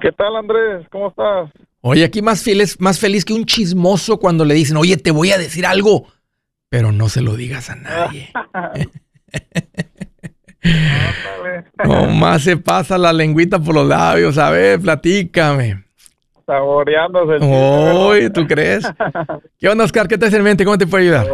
¿Qué 0.01 0.11
tal, 0.11 0.35
Andrés? 0.35 0.85
¿Cómo 0.91 1.09
estás? 1.09 1.49
Oye, 1.81 2.03
aquí 2.03 2.21
más 2.21 2.43
feliz, 2.43 2.79
más 2.79 2.99
feliz 2.99 3.25
que 3.25 3.33
un 3.33 3.45
chismoso 3.45 4.19
cuando 4.19 4.45
le 4.45 4.53
dicen, 4.53 4.77
oye, 4.77 4.97
te 4.97 5.11
voy 5.11 5.31
a 5.31 5.37
decir 5.37 5.65
algo, 5.65 6.07
pero 6.69 6.91
no 6.91 7.09
se 7.09 7.21
lo 7.21 7.35
digas 7.35 7.69
a 7.69 7.75
nadie. 7.75 8.31
no 11.85 12.07
más 12.07 12.43
se 12.43 12.55
pasa 12.55 12.97
la 12.97 13.11
lengüita 13.11 13.59
por 13.59 13.75
los 13.75 13.87
labios, 13.87 14.37
a 14.37 14.49
ver, 14.49 14.79
platícame 14.79 15.82
saboreándose. 16.45 17.43
Uy, 17.43 18.29
¿tú 18.31 18.45
crees? 18.47 18.91
¿Qué 19.57 19.69
onda, 19.69 19.85
Oscar? 19.85 20.07
¿Qué 20.07 20.17
te 20.17 20.25
hace 20.25 20.37
en 20.37 20.43
mente? 20.43 20.65
¿Cómo 20.65 20.77
te 20.77 20.87
puedo 20.87 21.03
ayudar? 21.03 21.27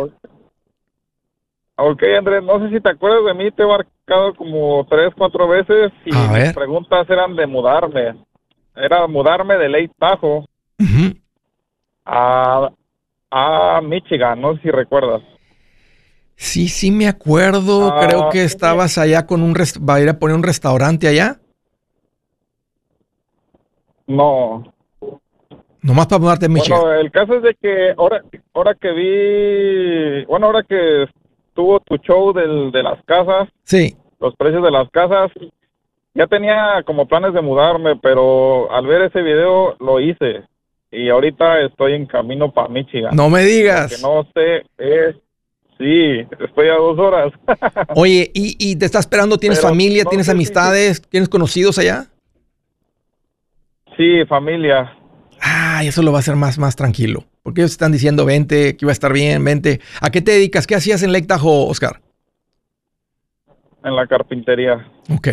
Ok, 1.82 2.04
Andrés, 2.18 2.44
no 2.44 2.60
sé 2.60 2.76
si 2.76 2.82
te 2.82 2.90
acuerdas 2.90 3.26
de 3.26 3.34
mí, 3.34 3.52
te 3.52 3.64
he 3.64 3.66
marcado 3.66 4.36
como 4.36 4.86
tres, 4.90 5.14
cuatro 5.18 5.48
veces 5.48 5.92
y 6.06 6.12
mis 6.12 6.54
preguntas 6.54 7.10
eran 7.10 7.36
de 7.36 7.48
mudarme. 7.48 8.16
Era 8.76 9.08
mudarme 9.08 9.58
de 9.58 9.90
Tahoe 9.98 10.46
Ujú. 10.80 11.16
a, 12.06 12.70
a 13.32 13.82
Michigan, 13.82 14.42
no 14.42 14.56
sé 14.56 14.62
si 14.64 14.72
recuerdas. 14.72 15.22
Sí, 16.36 16.70
sí 16.70 16.90
me 16.90 17.08
acuerdo. 17.08 17.88
Ah, 17.88 18.00
Creo 18.08 18.30
que 18.30 18.44
estabas 18.44 18.98
allá 18.98 19.26
con 19.26 19.42
un... 19.42 19.54
¿Va 19.54 19.96
a 19.96 20.02
ir 20.02 20.10
a 20.10 20.20
poner 20.20 20.38
un 20.38 20.44
restaurante 20.44 21.08
allá? 21.08 21.40
No. 24.08 24.64
Nomás 25.82 26.08
para 26.08 26.20
mudarte 26.20 26.46
a 26.46 26.50
Michigan. 26.50 26.80
Bueno, 26.82 27.00
el 27.00 27.12
caso 27.12 27.36
es 27.36 27.44
de 27.44 27.56
que 27.56 27.94
ahora, 27.98 28.22
ahora 28.54 28.74
que 28.76 28.92
vi, 28.92 30.26
bueno, 30.26 30.48
ahora 30.48 30.64
que 30.64 31.04
estuvo 31.48 31.80
tu 31.80 31.96
show 31.98 32.34
del, 32.34 32.72
de 32.72 32.84
las 32.84 33.02
casas, 33.06 33.48
Sí. 33.64 33.96
los 34.20 34.36
precios 34.36 34.62
de 34.64 34.72
las 34.72 34.90
casas, 34.90 35.32
ya 36.14 36.28
tenía 36.28 36.84
como 36.86 37.08
planes 37.08 37.34
de 37.34 37.42
mudarme, 37.42 37.96
pero 37.96 38.70
al 38.72 38.86
ver 38.88 39.04
ese 39.04 39.22
video 39.22 39.76
lo 39.80 40.00
hice. 40.02 40.44
Y 40.92 41.08
ahorita 41.10 41.62
estoy 41.62 41.94
en 41.94 42.08
camino 42.08 42.52
para 42.52 42.68
Michigan. 42.68 43.16
No 43.16 43.30
me 43.30 43.42
Lo 43.42 43.46
que 43.48 43.54
digas. 43.54 44.02
no 44.02 44.28
sé 44.34 44.66
es, 44.78 45.16
sí, 45.78 46.28
estoy 46.46 46.68
a 46.68 46.74
dos 46.76 46.98
horas. 47.00 47.32
Oye, 47.96 48.30
¿y, 48.34 48.56
y 48.60 48.76
te 48.76 48.86
está 48.86 49.00
esperando? 49.00 49.38
¿Tienes 49.38 49.60
Pero 49.60 49.70
familia? 49.70 50.04
no 50.04 50.10
¿Tienes 50.10 50.26
si- 50.26 50.32
amistades? 50.34 51.02
¿Tienes 51.08 51.30
conocidos 51.30 51.78
allá? 51.78 52.08
sí, 53.98 54.26
familia. 54.26 54.96
Ah, 55.42 55.84
eso 55.84 56.02
lo 56.02 56.12
va 56.12 56.20
a 56.20 56.22
hacer 56.22 56.36
más, 56.36 56.58
más 56.58 56.76
tranquilo. 56.76 57.26
Porque 57.44 57.62
ellos 57.62 57.72
están 57.72 57.92
diciendo, 57.92 58.26
vente, 58.26 58.76
que 58.76 58.86
iba 58.86 58.92
a 58.92 58.94
estar 58.94 59.14
bien, 59.14 59.44
vente. 59.44 59.80
¿A 60.02 60.10
qué 60.10 60.22
te 60.22 60.32
dedicas? 60.32 60.68
¿Qué 60.68 60.76
hacías 60.76 61.04
en 61.04 61.12
Lake 61.14 61.28
Tahoe, 61.28 61.70
Oscar? 61.70 62.02
En 63.84 63.96
la 63.96 64.06
carpintería. 64.08 64.86
Ok. 65.10 65.28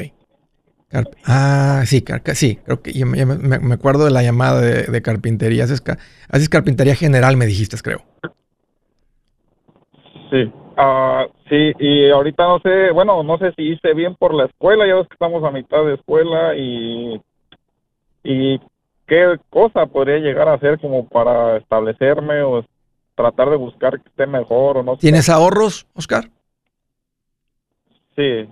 Carp- 0.90 1.16
ah, 1.24 1.82
sí, 1.84 2.02
car- 2.02 2.22
sí, 2.34 2.56
creo 2.64 2.80
que 2.80 3.04
me, 3.04 3.26
me- 3.26 3.58
me 3.58 3.74
acuerdo 3.74 4.04
de 4.04 4.12
la 4.12 4.22
llamada 4.22 4.60
de, 4.60 4.84
de 4.84 5.02
carpintería. 5.02 5.64
Haces, 5.64 5.80
ca- 5.80 5.98
haces 6.28 6.48
carpintería 6.48 6.94
general, 6.94 7.36
me 7.36 7.46
dijiste, 7.46 7.76
creo. 7.82 8.02
Sí. 10.30 10.52
Ah, 10.76 11.26
sí, 11.48 11.72
y 11.80 12.10
ahorita 12.10 12.44
no 12.44 12.60
sé, 12.60 12.90
bueno, 12.92 13.22
no 13.22 13.38
sé 13.38 13.52
si 13.56 13.62
hice 13.72 13.94
bien 13.94 14.14
por 14.14 14.34
la 14.34 14.44
escuela, 14.44 14.86
ya 14.86 14.94
ves 14.96 15.08
que 15.08 15.14
estamos 15.14 15.42
a 15.42 15.50
mitad 15.50 15.84
de 15.84 15.94
escuela 15.94 16.54
y, 16.54 17.20
y 18.22 18.60
qué 19.06 19.38
cosa 19.50 19.86
podría 19.86 20.18
llegar 20.18 20.48
a 20.48 20.54
hacer 20.54 20.78
como 20.80 21.08
para 21.08 21.56
establecerme 21.56 22.42
o 22.42 22.64
tratar 23.14 23.50
de 23.50 23.56
buscar 23.56 24.00
que 24.00 24.08
esté 24.08 24.26
mejor 24.26 24.78
o 24.78 24.82
no. 24.82 24.96
¿Tienes 24.96 25.28
ahorros, 25.28 25.86
Oscar? 25.94 26.28
Sí. 28.14 28.48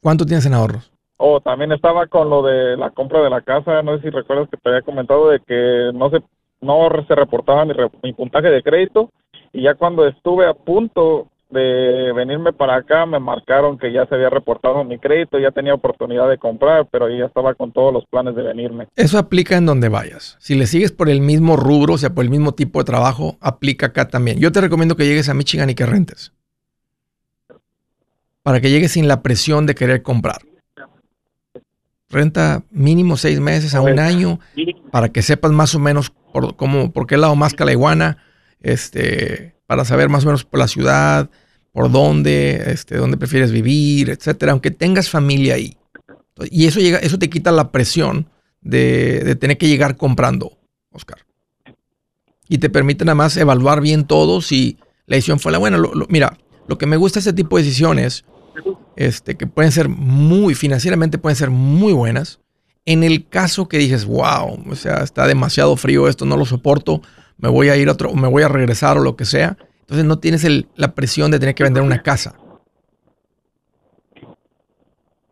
¿Cuánto 0.00 0.24
tienes 0.24 0.46
en 0.46 0.54
ahorros? 0.54 0.90
O 1.16 1.40
también 1.40 1.72
estaba 1.72 2.06
con 2.06 2.30
lo 2.30 2.42
de 2.42 2.76
la 2.76 2.90
compra 2.90 3.20
de 3.22 3.30
la 3.30 3.40
casa, 3.40 3.82
no 3.82 3.96
sé 3.96 4.02
si 4.04 4.10
recuerdas 4.10 4.48
que 4.48 4.56
te 4.56 4.68
había 4.68 4.82
comentado 4.82 5.30
de 5.30 5.40
que 5.40 5.90
no 5.94 6.10
se, 6.10 6.22
no 6.60 6.88
se 7.06 7.14
reportaba 7.14 7.64
mi, 7.64 7.72
re- 7.72 7.90
mi 8.02 8.12
puntaje 8.12 8.50
de 8.50 8.62
crédito 8.62 9.10
y 9.52 9.62
ya 9.62 9.74
cuando 9.74 10.06
estuve 10.06 10.46
a 10.46 10.54
punto 10.54 11.26
de 11.50 12.12
venirme 12.12 12.52
para 12.52 12.76
acá 12.76 13.06
me 13.06 13.18
marcaron 13.18 13.78
que 13.78 13.92
ya 13.92 14.06
se 14.06 14.14
había 14.14 14.28
reportado 14.28 14.84
mi 14.84 14.98
crédito, 14.98 15.38
ya 15.38 15.50
tenía 15.50 15.74
oportunidad 15.74 16.28
de 16.28 16.36
comprar, 16.36 16.86
pero 16.90 17.08
ya 17.08 17.24
estaba 17.24 17.54
con 17.54 17.72
todos 17.72 17.92
los 17.92 18.04
planes 18.06 18.34
de 18.36 18.42
venirme. 18.42 18.88
Eso 18.96 19.18
aplica 19.18 19.56
en 19.56 19.66
donde 19.66 19.88
vayas. 19.88 20.36
Si 20.40 20.54
le 20.54 20.66
sigues 20.66 20.92
por 20.92 21.08
el 21.08 21.20
mismo 21.20 21.56
rubro, 21.56 21.94
o 21.94 21.98
sea, 21.98 22.14
por 22.14 22.24
el 22.24 22.30
mismo 22.30 22.52
tipo 22.52 22.78
de 22.80 22.84
trabajo, 22.84 23.38
aplica 23.40 23.86
acá 23.86 24.08
también. 24.08 24.38
Yo 24.38 24.52
te 24.52 24.60
recomiendo 24.60 24.96
que 24.96 25.06
llegues 25.06 25.28
a 25.28 25.34
Michigan 25.34 25.70
y 25.70 25.74
que 25.74 25.86
rentes. 25.86 26.32
Para 28.42 28.60
que 28.60 28.70
llegues 28.70 28.92
sin 28.92 29.08
la 29.08 29.22
presión 29.22 29.66
de 29.66 29.74
querer 29.74 30.02
comprar. 30.02 30.42
Renta 32.10 32.62
mínimo 32.70 33.16
seis 33.16 33.40
meses 33.40 33.74
a 33.74 33.82
un 33.82 33.98
año 33.98 34.38
para 34.90 35.10
que 35.10 35.20
sepas 35.20 35.52
más 35.52 35.74
o 35.74 35.78
menos 35.78 36.10
por, 36.32 36.56
cómo, 36.56 36.92
por 36.92 37.06
qué 37.06 37.18
lado 37.18 37.36
más 37.36 37.52
que 37.52 37.70
iguana, 37.70 38.16
este, 38.60 39.57
para 39.68 39.84
saber 39.84 40.08
más 40.08 40.24
o 40.24 40.28
menos 40.28 40.44
por 40.44 40.58
la 40.58 40.66
ciudad, 40.66 41.28
por 41.72 41.92
dónde, 41.92 42.72
este, 42.72 42.96
dónde 42.96 43.18
prefieres 43.18 43.52
vivir, 43.52 44.08
etcétera, 44.08 44.52
aunque 44.52 44.70
tengas 44.70 45.10
familia 45.10 45.56
ahí. 45.56 45.76
Y 46.50 46.66
eso 46.66 46.80
llega, 46.80 46.98
eso 46.98 47.18
te 47.18 47.28
quita 47.28 47.52
la 47.52 47.70
presión 47.70 48.30
de, 48.62 49.36
tener 49.38 49.58
que 49.58 49.68
llegar 49.68 49.98
comprando, 49.98 50.56
Oscar. 50.90 51.18
Y 52.48 52.56
te 52.58 52.70
permite 52.70 53.04
nada 53.04 53.14
más 53.14 53.36
evaluar 53.36 53.82
bien 53.82 54.06
todo 54.06 54.40
si 54.40 54.78
la 55.04 55.16
decisión 55.16 55.38
fue 55.38 55.52
la 55.52 55.58
buena. 55.58 55.78
Mira, 56.08 56.38
lo 56.66 56.78
que 56.78 56.86
me 56.86 56.96
gusta 56.96 57.18
de 57.18 57.28
este 57.28 57.32
tipo 57.34 57.58
de 57.58 57.64
decisiones, 57.64 58.24
este, 58.96 59.36
que 59.36 59.46
pueden 59.46 59.70
ser 59.70 59.90
muy, 59.90 60.54
financieramente 60.54 61.18
pueden 61.18 61.36
ser 61.36 61.50
muy 61.50 61.92
buenas. 61.92 62.40
En 62.86 63.02
el 63.02 63.28
caso 63.28 63.68
que 63.68 63.76
dices, 63.76 64.06
wow, 64.06 64.64
o 64.66 64.74
sea, 64.76 65.02
está 65.02 65.26
demasiado 65.26 65.76
frío 65.76 66.08
esto, 66.08 66.24
no 66.24 66.38
lo 66.38 66.46
soporto, 66.46 67.02
me 67.36 67.48
voy 67.48 67.68
a 67.68 67.76
ir 67.76 67.88
a 67.88 67.92
otro, 67.92 68.14
me 68.14 68.28
voy 68.28 68.42
a 68.42 68.48
regresar 68.48 68.98
o 68.98 69.00
lo 69.00 69.16
que 69.16 69.24
sea. 69.24 69.56
Entonces 69.88 70.04
no 70.04 70.18
tienes 70.18 70.44
el- 70.44 70.68
la 70.76 70.94
presión 70.94 71.30
de 71.30 71.38
tener 71.38 71.54
que 71.54 71.64
vender 71.64 71.82
una 71.82 72.02
casa. 72.02 72.34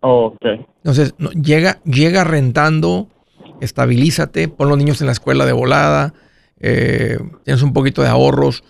Ok. 0.00 0.42
Entonces, 0.78 1.14
no, 1.18 1.30
llega, 1.32 1.80
llega 1.84 2.24
rentando, 2.24 3.08
estabilízate, 3.60 4.48
pon 4.48 4.68
los 4.70 4.78
niños 4.78 5.00
en 5.00 5.06
la 5.08 5.12
escuela 5.12 5.44
de 5.44 5.52
volada, 5.52 6.14
eh, 6.60 7.18
tienes 7.44 7.62
un 7.62 7.72
poquito 7.74 8.00
de 8.02 8.08
ahorros, 8.08 8.64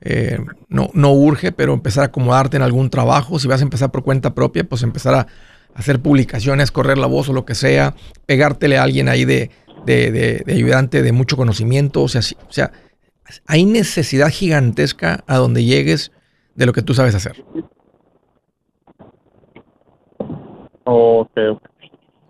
eh, 0.00 0.38
no, 0.68 0.90
no 0.94 1.12
urge, 1.12 1.52
pero 1.52 1.72
empezar 1.72 2.02
a 2.02 2.06
acomodarte 2.06 2.56
en 2.56 2.62
algún 2.62 2.90
trabajo. 2.90 3.38
Si 3.38 3.46
vas 3.46 3.60
a 3.60 3.64
empezar 3.64 3.90
por 3.90 4.02
cuenta 4.02 4.34
propia, 4.34 4.64
pues 4.64 4.82
empezar 4.82 5.14
a 5.14 5.26
hacer 5.74 6.00
publicaciones, 6.00 6.72
correr 6.72 6.98
la 6.98 7.06
voz 7.06 7.28
o 7.28 7.32
lo 7.32 7.44
que 7.44 7.54
sea, 7.54 7.94
pegártele 8.26 8.78
a 8.78 8.82
alguien 8.82 9.08
ahí 9.08 9.24
de, 9.24 9.50
de, 9.86 10.10
de- 10.10 10.42
de 10.44 10.52
ayudante 10.52 11.02
de 11.02 11.12
mucho 11.12 11.36
conocimiento. 11.36 12.02
O 12.02 12.08
sea, 12.08 12.22
sí- 12.22 12.36
o 12.48 12.52
sea, 12.52 12.72
hay 13.46 13.64
necesidad 13.64 14.28
gigantesca 14.28 15.24
a 15.26 15.36
donde 15.36 15.64
llegues 15.64 16.12
de 16.54 16.66
lo 16.66 16.72
que 16.72 16.82
tú 16.82 16.94
sabes 16.94 17.14
hacer. 17.14 17.44
Ok. 20.84 21.30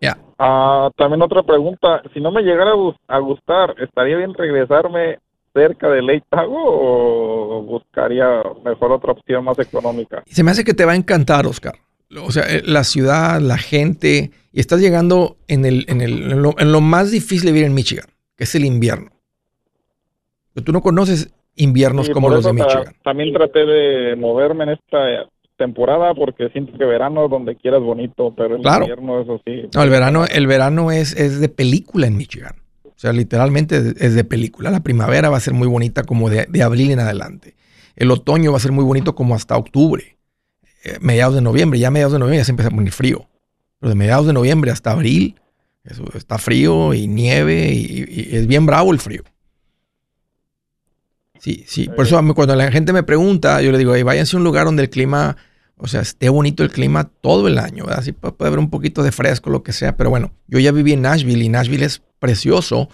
Ya. 0.01 0.19
Ah, 0.39 0.91
también 0.97 1.23
otra 1.23 1.43
pregunta, 1.43 2.03
si 2.13 2.21
no 2.21 2.31
me 2.31 2.43
llegara 2.43 2.73
a 3.07 3.19
gustar, 3.19 3.75
¿estaría 3.79 4.17
bien 4.17 4.35
regresarme 4.35 5.19
cerca 5.55 5.89
de 5.89 6.03
Lake 6.03 6.25
Tahoe 6.29 6.57
o 6.57 7.63
buscaría 7.63 8.43
mejor 8.65 8.93
otra 8.93 9.13
opción 9.13 9.45
más 9.45 9.59
económica? 9.59 10.23
Se 10.27 10.43
me 10.43 10.51
hace 10.51 10.65
que 10.65 10.75
te 10.75 10.85
va 10.85 10.93
a 10.93 10.97
encantar, 10.97 11.47
Oscar. 11.47 11.75
O 12.23 12.31
sea, 12.31 12.45
eh, 12.45 12.63
la 12.65 12.85
ciudad, 12.85 13.41
la 13.41 13.59
gente, 13.59 14.31
y 14.53 14.61
estás 14.61 14.81
llegando 14.81 15.37
en, 15.47 15.65
el, 15.65 15.85
en, 15.89 16.01
el, 16.01 16.33
en, 16.33 16.43
lo, 16.43 16.55
en 16.59 16.73
lo 16.73 16.81
más 16.81 17.11
difícil 17.11 17.47
de 17.47 17.53
vivir 17.53 17.67
en 17.67 17.75
Michigan, 17.75 18.07
que 18.37 18.45
es 18.45 18.55
el 18.55 18.65
invierno. 18.65 19.11
Pero 20.59 20.65
tú 20.65 20.73
no 20.73 20.81
conoces 20.83 21.31
inviernos 21.55 22.11
como 22.11 22.29
los 22.29 22.45
de 22.45 22.53
Michigan. 22.53 22.93
también 23.05 23.33
traté 23.33 23.65
de 23.65 24.17
moverme 24.17 24.65
en 24.65 24.71
esta 24.71 24.99
temporada 25.57 26.15
porque 26.15 26.49
siento 26.49 26.77
que 26.77 26.85
verano 26.85 27.29
donde 27.29 27.55
quieras 27.55 27.81
bonito, 27.81 28.35
pero 28.37 28.57
el 28.57 28.63
Claro. 28.63 28.83
invierno 28.83 29.21
eso 29.21 29.41
sí. 29.47 29.69
No, 29.73 29.83
el 29.85 29.91
verano, 29.91 30.25
el 30.25 30.49
verano 30.49 30.91
es, 30.91 31.13
es 31.17 31.39
de 31.39 31.49
película 31.49 32.09
en 32.09 32.17
Michigan. 32.17 32.57
O 32.85 32.93
sea, 32.97 33.13
literalmente 33.13 33.77
es, 33.77 33.85
es 34.01 34.15
de 34.17 34.25
película. 34.25 34.73
La 34.73 34.83
primavera 34.83 35.31
va 35.31 35.37
a 35.37 35.41
ser 35.41 35.55
muy 35.55 35.69
bonita 35.69 36.03
como 36.03 36.29
de, 36.29 36.47
de 36.49 36.63
abril 36.65 36.91
en 36.91 36.99
adelante. 36.99 37.55
El 37.95 38.11
otoño 38.11 38.51
va 38.51 38.57
a 38.57 38.61
ser 38.61 38.73
muy 38.73 38.85
bonito 38.85 39.15
como 39.15 39.37
hasta 39.37 39.57
octubre. 39.57 40.17
Eh, 40.85 40.99
mediados 41.01 41.37
de 41.37 41.41
noviembre. 41.41 41.79
Ya 41.79 41.93
mediados 41.93 42.13
de 42.15 42.19
noviembre 42.19 42.39
ya 42.39 42.45
se 42.47 42.51
empieza 42.51 42.69
a 42.69 42.75
poner 42.75 42.93
frío. 42.93 43.29
Pero 43.79 43.91
de 43.91 43.95
mediados 43.95 44.27
de 44.27 44.33
noviembre 44.33 44.73
hasta 44.73 44.91
abril 44.91 45.37
eso, 45.85 46.05
está 46.15 46.37
frío 46.39 46.93
y 46.95 47.07
nieve 47.07 47.71
y, 47.73 48.05
y 48.09 48.37
es 48.37 48.47
bien 48.49 48.67
bravo 48.67 48.93
el 48.93 48.99
frío. 48.99 49.23
Sí, 51.39 51.65
sí. 51.67 51.89
Por 51.89 52.05
eso 52.07 52.21
cuando 52.35 52.55
la 52.57 52.71
gente 52.71 52.93
me 52.93 53.03
pregunta, 53.03 53.61
yo 53.63 53.71
le 53.73 53.79
digo, 53.79 53.95
"Ey, 53.95 54.03
váyanse 54.03 54.37
a 54.37 54.39
un 54.39 54.45
lugar 54.45 54.65
donde 54.65 54.83
el 54.83 54.91
clima, 54.91 55.37
o 55.77 55.87
sea, 55.87 56.01
esté 56.01 56.29
bonito 56.29 56.63
el 56.63 56.71
clima 56.71 57.05
todo 57.21 57.47
el 57.49 57.59
año, 57.59 57.85
¿verdad? 57.87 58.03
Sí 58.03 58.13
pu- 58.13 58.35
puede 58.37 58.49
haber 58.49 58.59
un 58.59 58.71
poquito 58.71 59.03
de 59.03 59.13
fresco, 59.13 59.51
lo 59.51 59.63
que 59.63 59.73
sea, 59.73 59.97
pero 59.97 60.11
bueno, 60.11 60.33
yo 60.49 60.59
ya 60.59 60.73
viví 60.73 60.93
en 60.93 61.03
Nashville 61.03 61.45
y 61.45 61.49
Nashville 61.49 61.85
es 61.85 62.03
precioso, 62.19 62.89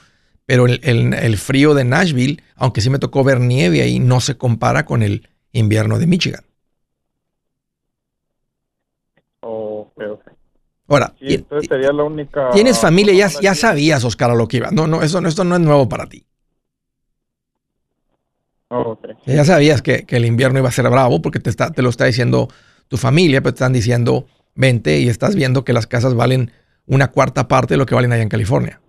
pero 0.47 0.67
el, 0.67 0.81
el- 0.83 1.15
el 1.15 1.37
frío 1.39 1.75
de 1.75 1.85
Nashville, 1.85 2.43
aunque 2.57 2.81
sí 2.83 2.91
me 2.91 2.99
tocó 2.99 3.25
ver 3.25 3.41
nieve 3.41 3.81
ahí, 3.83 3.99
no 3.99 4.21
se 4.21 4.37
compara 4.37 4.85
con 4.85 5.03
el 5.03 5.29
invierno 5.53 5.99
de 5.99 6.07
Michigan. 6.07 6.45
Ahora, 10.87 11.15
Sí, 11.19 11.35
entonces 11.35 11.69
sería 11.69 11.93
la 11.93 12.05
única. 12.05 12.51
tienes 12.51 12.79
familia, 12.79 13.29
ya, 13.41 13.55
sabías, 13.55 14.05
Oscar, 14.05 14.31
a 14.31 14.35
lo 14.35 14.47
que 14.47 14.59
iba. 14.59 14.71
No, 14.71 14.87
no, 14.87 15.03
eso, 15.03 15.21
no- 15.21 15.29
esto 15.29 15.45
no 15.45 15.55
es 15.57 15.61
nuevo 15.63 15.89
para 15.89 16.07
ti. 16.07 16.25
Ok. 18.75 19.07
Ya 19.27 19.45
sabías 19.45 19.83
que, 19.83 20.05
que 20.05 20.17
el 20.17 20.25
invierno 20.25 20.59
iba 20.59 20.69
a 20.69 20.73
ser 20.73 20.89
bravo 20.91 21.23
porque 21.23 21.41
te, 21.41 21.51
está, 21.51 21.71
te 21.71 21.83
lo 21.83 21.91
está 21.91 22.07
diciendo 22.07 22.49
tu 22.89 22.97
familia, 22.97 23.41
pero 23.41 23.53
te 23.53 23.59
están 23.59 23.73
diciendo, 23.73 24.27
vente 24.55 25.01
y 25.01 25.09
estás 25.09 25.35
viendo 25.35 25.65
que 25.65 25.73
las 25.73 25.87
casas 25.87 26.15
valen 26.15 26.51
una 26.87 27.11
cuarta 27.11 27.49
parte 27.49 27.75
de 27.75 27.79
lo 27.79 27.87
que 27.87 27.95
valen 27.95 28.13
allá 28.13 28.23
en 28.23 28.29
California. 28.29 28.81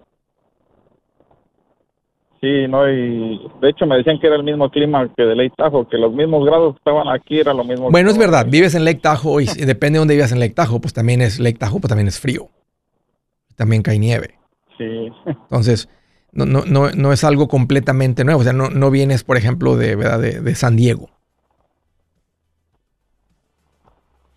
Sí, 2.41 2.67
no, 2.67 2.87
y 2.87 3.41
de 3.61 3.69
hecho 3.69 3.87
me 3.87 3.97
decían 3.97 4.19
que 4.19 4.27
era 4.27 4.35
el 4.35 4.43
mismo 4.43 4.69
clima 4.69 5.11
que 5.15 5.23
de 5.23 5.35
Lake 5.35 5.53
Tahoe, 5.57 5.87
que 5.89 5.97
los 5.97 6.13
mismos 6.13 6.45
grados 6.45 6.75
que 6.75 6.77
estaban 6.77 7.07
aquí 7.07 7.39
era 7.39 7.53
lo 7.53 7.63
mismo. 7.63 7.89
Bueno, 7.89 8.11
es 8.11 8.17
verdad, 8.17 8.45
vives 8.47 8.75
en 8.75 8.85
Lake 8.85 8.99
Tahoe 9.01 9.43
y 9.43 9.65
depende 9.65 9.97
de 9.97 9.99
dónde 9.99 10.13
vivas 10.13 10.31
en 10.31 10.39
Lake 10.39 10.53
Tahoe, 10.53 10.79
pues 10.79 10.93
también 10.93 11.21
es 11.21 11.39
Lake 11.39 11.57
Tahoe, 11.57 11.79
pues 11.79 11.89
también 11.89 12.07
es 12.07 12.19
frío. 12.19 12.49
También 13.55 13.81
cae 13.81 13.97
nieve. 13.97 14.35
Sí. 14.77 15.09
Entonces, 15.25 15.89
no, 16.35 16.45
no, 16.45 16.63
no, 16.65 16.91
no 16.91 17.11
es 17.13 17.23
algo 17.23 17.47
completamente 17.47 18.23
nuevo. 18.23 18.41
O 18.41 18.43
sea, 18.43 18.53
no, 18.53 18.69
no 18.69 18.91
vienes, 18.91 19.23
por 19.23 19.37
ejemplo, 19.37 19.75
de, 19.75 19.95
¿verdad? 19.95 20.19
de, 20.19 20.39
de 20.41 20.55
San 20.55 20.75
Diego. 20.75 21.09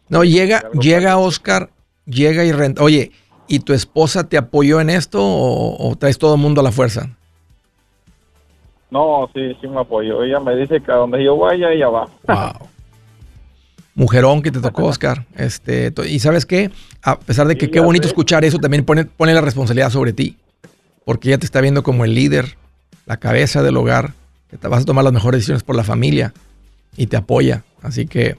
No, 0.09 0.25
llega, 0.25 0.71
llega 0.73 1.19
Oscar, 1.19 1.71
llega 2.07 2.45
y 2.45 2.53
renta. 2.53 2.83
Oye, 2.83 3.13
¿y 3.47 3.61
tu 3.61 3.75
esposa 3.75 4.29
te 4.29 4.39
apoyó 4.39 4.81
en 4.81 4.89
esto 4.91 5.23
o, 5.23 5.91
o 5.91 5.97
traes 5.97 6.17
todo 6.19 6.35
el 6.35 6.41
mundo 6.41 6.61
a 6.63 6.65
la 6.65 6.73
fuerza? 6.73 7.11
No, 8.91 9.29
sí, 9.35 9.55
sí 9.61 9.69
me 9.69 9.81
apoyó. 9.81 10.23
Ella 10.23 10.41
me 10.41 10.57
dice 10.57 10.81
que 10.81 10.91
a 10.91 10.95
donde 10.95 11.23
yo 11.23 11.37
vaya, 11.37 11.71
ella 11.71 11.89
va. 11.91 12.09
Wow. 12.27 12.69
Mujerón 13.95 14.41
que 14.43 14.51
te 14.51 14.61
tocó, 14.61 14.85
Oscar. 14.87 15.27
Este, 15.37 15.93
y 16.09 16.21
sabes 16.21 16.47
qué, 16.47 16.71
a 17.03 17.19
pesar 17.19 17.49
de 17.49 17.59
que 17.59 17.67
Sí, 17.67 17.73
qué 17.73 17.81
bonito 17.81 18.05
sé. 18.05 18.09
escuchar 18.09 18.45
eso, 18.45 18.59
también 18.59 18.85
pone, 18.85 19.05
pone 19.05 19.35
la 19.35 19.41
responsabilidad 19.43 19.91
sobre 19.91 20.13
ti. 20.15 20.39
Porque 21.09 21.31
ella 21.31 21.39
te 21.39 21.47
está 21.47 21.63
viendo 21.63 21.83
como 21.83 22.05
el 22.05 22.15
líder, 22.15 22.59
la 23.07 23.17
cabeza 23.17 23.63
del 23.63 23.79
hogar, 23.79 24.13
que 24.51 24.59
te 24.59 24.69
vas 24.69 24.83
a 24.83 24.85
tomar 24.85 25.05
las 25.05 25.15
mejores 25.15 25.39
decisiones 25.39 25.63
por 25.63 25.75
la 25.75 25.83
familia 25.83 26.35
y 26.99 27.07
te 27.07 27.17
apoya. 27.17 27.65
Así 27.81 28.07
que 28.07 28.37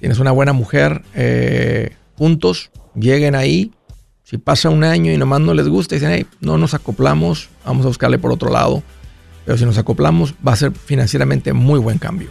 tienes 0.00 0.18
una 0.18 0.30
buena 0.30 0.54
mujer. 0.54 1.02
eh, 1.14 1.90
juntos, 2.16 2.70
lleguen 2.94 3.34
ahí. 3.34 3.72
Si 4.22 4.38
pasa 4.38 4.70
un 4.70 4.84
año 4.84 5.12
y 5.12 5.18
nomás 5.18 5.40
no 5.40 5.52
les 5.52 5.68
gusta, 5.68 5.96
dicen, 5.96 6.12
hey, 6.12 6.26
no 6.40 6.56
nos 6.56 6.72
acoplamos, 6.72 7.50
vamos 7.62 7.84
a 7.84 7.88
buscarle 7.88 8.18
por 8.18 8.32
otro 8.32 8.50
lado. 8.50 8.82
Pero 9.44 9.58
si 9.58 9.66
nos 9.66 9.76
acoplamos, 9.76 10.32
va 10.36 10.54
a 10.54 10.56
ser 10.56 10.72
financieramente 10.72 11.52
muy 11.52 11.78
buen 11.78 11.98
cambio. 11.98 12.30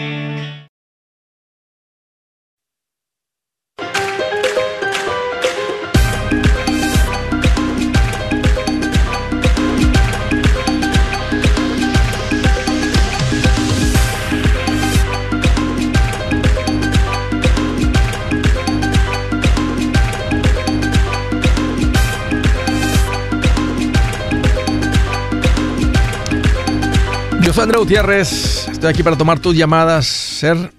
Gutiérrez, 27.91 28.69
estoy 28.69 28.89
aquí 28.89 29.03
para 29.03 29.17
tomar 29.17 29.41
tus 29.41 29.53
llamadas, 29.53 30.07
ser 30.07 30.71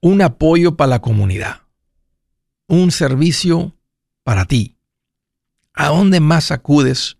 un 0.00 0.20
apoyo 0.20 0.76
para 0.76 0.88
la 0.88 1.00
comunidad, 1.00 1.60
un 2.66 2.90
servicio 2.90 3.72
para 4.24 4.44
ti. 4.44 4.74
¿A 5.72 5.90
dónde 5.90 6.18
más 6.18 6.50
acudes 6.50 7.16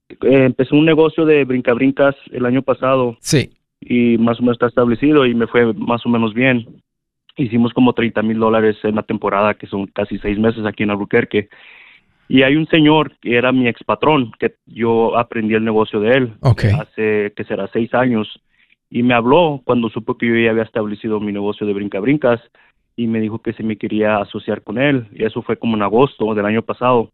Eh, 0.10 0.46
empecé 0.46 0.76
un 0.76 0.86
negocio 0.86 1.26
de 1.26 1.46
brincabrincas 1.46 2.16
el 2.32 2.46
año 2.46 2.62
pasado 2.62 3.18
sí, 3.22 3.52
y 3.80 4.18
más 4.18 4.40
o 4.40 4.42
menos 4.42 4.56
está 4.56 4.68
establecido 4.68 5.26
y 5.26 5.34
me 5.34 5.48
fue 5.48 5.74
más 5.74 6.06
o 6.06 6.10
menos 6.10 6.34
bien. 6.34 6.66
Hicimos 7.38 7.72
como 7.72 7.94
30 7.94 8.22
mil 8.24 8.40
dólares 8.40 8.76
en 8.84 8.96
la 8.96 9.04
temporada, 9.04 9.54
que 9.54 9.68
son 9.68 9.88
casi 9.88 10.18
seis 10.18 10.38
meses 10.38 10.66
aquí 10.66 10.84
en 10.84 10.90
Albuquerque. 10.90 11.48
Y 12.28 12.42
hay 12.44 12.58
un 12.58 12.68
señor 12.68 13.14
que 13.22 13.38
era 13.38 13.54
mi 13.54 13.70
ex 13.70 13.82
patrón, 13.86 14.34
que 14.40 14.56
yo 14.66 15.18
aprendí 15.18 15.54
el 15.54 15.64
negocio 15.64 16.02
de 16.02 16.18
él 16.18 16.34
hace, 16.42 17.32
que 17.34 17.44
será 17.46 17.70
seis 17.72 17.94
años, 17.94 18.42
y 18.90 19.04
me 19.04 19.14
habló 19.14 19.62
cuando 19.64 19.90
supo 19.90 20.18
que 20.18 20.28
yo 20.28 20.36
ya 20.36 20.52
había 20.52 20.64
establecido 20.64 21.20
mi 21.20 21.32
negocio 21.32 21.68
de 21.68 21.74
brincabrincas 21.74 22.42
y 22.96 23.08
me 23.08 23.20
dijo 23.20 23.40
que 23.40 23.54
se 23.54 23.64
me 23.64 23.78
quería 23.78 24.18
asociar 24.18 24.64
con 24.64 24.80
él, 24.80 25.08
y 25.14 25.24
eso 25.24 25.42
fue 25.44 25.58
como 25.58 25.78
en 25.78 25.84
agosto 25.84 26.34
del 26.34 26.46
año 26.46 26.64
pasado. 26.64 27.12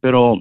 Pero 0.00 0.40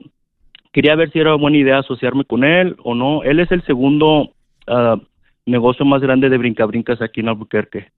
quería 0.72 0.96
ver 0.96 1.12
si 1.12 1.20
era 1.20 1.36
buena 1.36 1.58
idea 1.58 1.78
asociarme 1.78 2.26
con 2.26 2.44
él 2.44 2.76
o 2.84 2.96
no. 2.96 3.22
Él 3.24 3.40
es 3.40 3.52
el 3.52 3.64
segundo 3.66 4.34
ah, 4.68 5.00
negocio 5.46 5.86
más 5.86 6.02
grande 6.02 6.30
de 6.30 6.38
brincabrincas 6.38 7.00
aquí 7.02 7.20
en 7.20 7.30
Albuquerque, 7.30 7.92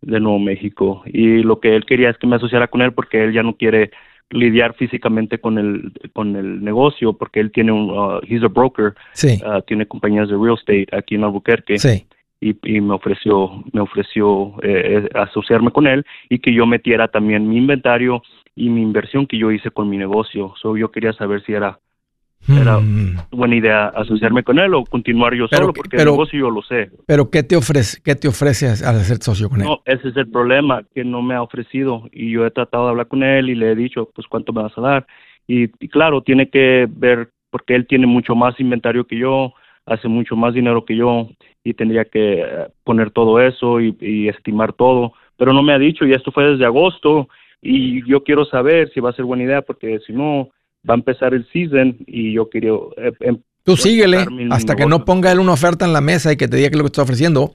de 0.00 0.20
Nuevo 0.20 0.40
México, 0.40 1.02
y 1.06 1.42
lo 1.42 1.60
que 1.60 1.76
él 1.76 1.86
quería 1.86 2.10
es 2.10 2.18
que 2.18 2.26
me 2.26 2.36
asociara 2.36 2.66
con 2.66 2.82
él 2.82 2.92
porque 2.92 3.24
él 3.24 3.32
ya 3.32 3.42
no 3.42 3.56
quiere 3.56 3.90
lidiar 4.30 4.74
físicamente 4.74 5.38
con 5.38 5.58
el 5.58 5.92
con 6.12 6.34
el 6.34 6.64
negocio 6.64 7.12
porque 7.12 7.40
él 7.40 7.52
tiene 7.52 7.72
un 7.72 7.92
ah, 7.96 8.20
he's 8.26 8.42
a 8.42 8.48
broker 8.48 8.94
Sí, 9.12 9.38
ah, 9.44 9.60
tiene 9.66 9.86
compañías 9.86 10.28
de 10.28 10.36
real 10.36 10.56
estate 10.58 10.86
aquí 10.92 11.14
en 11.14 11.24
Albuquerque 11.24 11.78
sí. 11.78 12.06
Y, 12.48 12.56
y 12.76 12.80
me 12.80 12.94
ofreció 12.94 13.62
me 13.72 13.80
ofreció 13.80 14.54
eh, 14.62 15.04
eh, 15.04 15.08
asociarme 15.14 15.70
con 15.70 15.86
él 15.86 16.04
y 16.28 16.38
que 16.40 16.52
yo 16.52 16.66
metiera 16.66 17.08
también 17.08 17.48
mi 17.48 17.56
inventario 17.56 18.22
y 18.54 18.68
mi 18.68 18.82
inversión 18.82 19.26
que 19.26 19.38
yo 19.38 19.50
hice 19.50 19.70
con 19.70 19.88
mi 19.88 19.96
negocio. 19.96 20.52
So, 20.60 20.76
yo 20.76 20.90
quería 20.90 21.12
saber 21.12 21.42
si 21.44 21.52
era 21.52 21.78
Era- 22.46 22.78
Mm. 22.78 23.16
buena 23.30 23.56
idea 23.56 23.86
asociarme 23.86 24.42
con 24.42 24.58
él 24.58 24.74
o 24.74 24.84
continuar 24.84 25.32
yo 25.32 25.46
Pero 25.48 25.62
solo 25.62 25.72
que- 25.72 25.78
porque 25.78 25.96
pero- 25.96 26.10
el 26.10 26.16
negocio 26.16 26.38
yo 26.38 26.50
lo 26.50 26.60
sé. 26.60 26.90
Pero 27.06 27.30
¿qué 27.30 27.42
te 27.42 27.56
ofrece, 27.56 28.02
qué 28.04 28.14
te 28.16 28.28
ofrece 28.28 28.66
al 28.68 29.00
ser 29.00 29.16
socio 29.22 29.48
con 29.48 29.62
él? 29.62 29.66
No, 29.66 29.80
ese 29.86 30.08
es 30.10 30.16
el 30.18 30.28
problema 30.30 30.82
que 30.94 31.04
no 31.04 31.22
me 31.22 31.32
ha 31.34 31.40
ofrecido 31.42 32.06
y 32.12 32.30
yo 32.30 32.44
he 32.44 32.50
tratado 32.50 32.84
de 32.84 32.90
hablar 32.90 33.08
con 33.08 33.22
él 33.22 33.48
y 33.48 33.54
le 33.54 33.70
he 33.72 33.74
dicho 33.74 34.10
pues 34.14 34.26
cuánto 34.28 34.52
me 34.52 34.62
vas 34.62 34.76
a 34.76 34.80
dar 34.82 35.06
y, 35.48 35.70
y 35.82 35.88
claro 35.88 36.20
tiene 36.20 36.50
que 36.50 36.86
ver 36.90 37.30
porque 37.50 37.74
él 37.74 37.86
tiene 37.86 38.06
mucho 38.06 38.34
más 38.34 38.60
inventario 38.60 39.04
que 39.06 39.16
yo 39.16 39.54
hace 39.86 40.08
mucho 40.08 40.36
más 40.36 40.54
dinero 40.54 40.84
que 40.84 40.96
yo 40.96 41.28
y 41.62 41.74
tendría 41.74 42.04
que 42.04 42.40
eh, 42.40 42.68
poner 42.84 43.10
todo 43.10 43.40
eso 43.40 43.80
y, 43.80 43.96
y 44.00 44.28
estimar 44.28 44.72
todo 44.72 45.12
pero 45.36 45.52
no 45.52 45.62
me 45.62 45.72
ha 45.72 45.78
dicho 45.78 46.04
y 46.04 46.12
esto 46.12 46.32
fue 46.32 46.50
desde 46.50 46.64
agosto 46.64 47.28
y 47.60 48.06
yo 48.08 48.22
quiero 48.22 48.44
saber 48.44 48.90
si 48.92 49.00
va 49.00 49.10
a 49.10 49.14
ser 49.14 49.24
buena 49.24 49.44
idea 49.44 49.62
porque 49.62 50.00
si 50.06 50.12
no 50.12 50.50
va 50.88 50.94
a 50.94 50.96
empezar 50.96 51.34
el 51.34 51.46
season 51.50 51.96
y 52.06 52.32
yo 52.32 52.48
quiero 52.48 52.92
eh, 52.96 53.12
em- 53.20 53.42
Tú 53.64 53.78
síguele 53.78 54.18
enfocar 54.18 54.32
mi 54.32 54.52
hasta 54.52 54.76
que 54.76 54.84
no 54.84 55.06
ponga 55.06 55.32
él 55.32 55.38
una 55.38 55.52
oferta 55.52 55.86
en 55.86 55.94
la 55.94 56.02
mesa 56.02 56.30
y 56.30 56.36
que 56.36 56.48
te 56.48 56.58
diga 56.58 56.68
qué 56.68 56.74
es 56.74 56.78
lo 56.78 56.84
que 56.84 56.88
está 56.88 57.00
ofreciendo. 57.00 57.54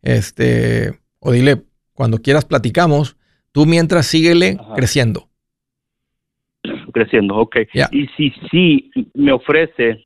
Este, 0.00 0.98
o 1.18 1.32
dile, 1.32 1.64
cuando 1.92 2.16
quieras 2.22 2.46
platicamos, 2.46 3.18
tú 3.52 3.66
mientras 3.66 4.06
síguele 4.06 4.56
Ajá. 4.58 4.72
creciendo. 4.74 5.28
creciendo, 6.94 7.36
ok. 7.36 7.56
Y 7.92 8.06
si 8.16 8.32
sí 8.50 8.90
me 9.12 9.32
ofrece, 9.32 10.02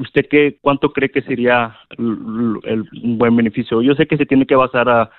¿usted 0.00 0.26
qué, 0.30 0.58
cuánto 0.60 0.92
cree 0.92 1.10
que 1.10 1.22
sería 1.22 1.76
el, 1.98 2.04
un 2.04 3.18
buen 3.18 3.36
beneficio? 3.36 3.82
Yo 3.82 3.94
sé 3.94 4.06
que 4.06 4.16
se 4.16 4.26
tiene 4.26 4.46
que 4.46 4.54
basar 4.54 4.88
a 4.88 5.10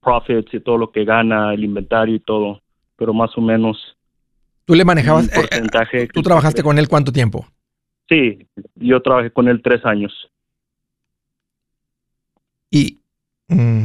profits 0.00 0.52
y 0.52 0.60
todo 0.60 0.76
lo 0.76 0.90
que 0.90 1.04
gana, 1.04 1.54
el 1.54 1.64
inventario 1.64 2.14
y 2.14 2.20
todo, 2.20 2.60
pero 2.96 3.14
más 3.14 3.36
o 3.36 3.40
menos. 3.40 3.96
¿Tú 4.64 4.74
le 4.74 4.84
manejabas? 4.84 5.24
un 5.24 5.30
porcentaje 5.30 6.08
¿Tú 6.08 6.22
trabajaste 6.22 6.62
con 6.62 6.78
él 6.78 6.88
cuánto 6.88 7.12
tiempo? 7.12 7.46
Sí, 8.08 8.46
yo 8.74 9.00
trabajé 9.00 9.30
con 9.30 9.48
él 9.48 9.62
tres 9.62 9.84
años. 9.84 10.12
¿Y 12.70 12.98
mm, 13.48 13.84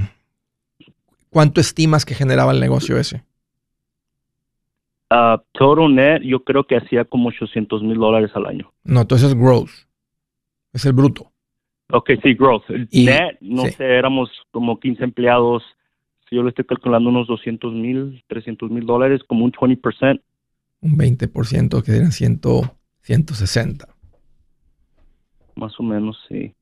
cuánto 1.30 1.62
estimas 1.62 2.06
que 2.06 2.16
generaba 2.16 2.52
el 2.52 2.60
negocio 2.60 2.98
ese? 2.98 3.24
Uh, 5.14 5.38
total 5.52 5.94
net, 5.94 6.22
yo 6.24 6.44
creo 6.44 6.64
que 6.66 6.76
hacía 6.76 7.06
como 7.06 7.30
800 7.30 7.84
mil 7.84 7.98
dólares 8.00 8.32
al 8.34 8.48
año. 8.48 8.72
No, 8.84 9.02
entonces 9.02 9.30
es 9.30 9.36
gross. 9.36 9.88
Es 10.72 10.86
el 10.88 10.94
bruto. 10.94 11.32
Ok, 11.92 12.12
sí, 12.24 12.34
growth. 12.34 12.64
Y- 12.90 13.06
net, 13.06 13.38
no 13.42 13.66
sí. 13.66 13.72
sé, 13.74 13.84
éramos 13.86 14.32
como 14.50 14.80
15 14.80 15.04
empleados. 15.04 15.62
Si 16.28 16.36
yo 16.36 16.42
le 16.42 16.50
estoy 16.50 16.66
calculando 16.66 17.10
unos 17.10 17.28
200 17.28 17.72
mil, 17.74 18.24
300 18.28 18.72
mil 18.72 18.88
dólares, 18.88 19.22
como 19.28 19.46
un 19.46 19.52
20%. 19.52 20.20
Un 20.82 20.98
20% 20.98 21.84
que 21.84 21.92
serían 21.92 22.12
100, 22.12 22.42
160. 23.02 23.88
Más 25.56 25.80
o 25.80 25.84
menos, 25.84 26.18
sí. 26.28 26.56